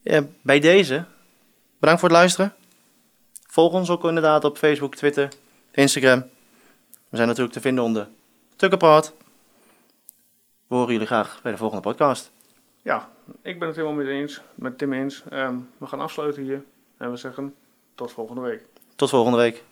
Ja, 0.00 0.26
bij 0.42 0.60
deze, 0.60 1.04
bedankt 1.82 2.00
voor 2.00 2.08
het 2.08 2.18
luisteren. 2.18 2.54
Volg 3.46 3.72
ons 3.72 3.90
ook 3.90 4.04
inderdaad 4.04 4.44
op 4.44 4.56
Facebook, 4.56 4.94
Twitter, 4.94 5.28
Instagram. 5.70 6.20
We 7.08 7.16
zijn 7.16 7.28
natuurlijk 7.28 7.54
te 7.54 7.60
vinden 7.60 7.84
onder 7.84 8.08
Tukkenpraat. 8.56 9.14
We 10.66 10.74
horen 10.74 10.92
jullie 10.92 11.06
graag 11.06 11.40
bij 11.42 11.52
de 11.52 11.58
volgende 11.58 11.82
podcast. 11.82 12.30
Ja, 12.82 13.08
ik 13.42 13.58
ben 13.58 13.68
het 13.68 13.76
helemaal 13.76 13.96
met, 13.96 14.06
eens, 14.06 14.40
met 14.54 14.78
Tim 14.78 14.92
eens. 14.92 15.22
Ehm, 15.30 15.56
we 15.78 15.86
gaan 15.86 16.00
afsluiten 16.00 16.42
hier. 16.42 16.64
En 16.96 17.10
we 17.10 17.16
zeggen 17.16 17.54
tot 17.94 18.12
volgende 18.12 18.40
week. 18.40 18.64
Tot 18.96 19.10
volgende 19.10 19.38
week. 19.38 19.64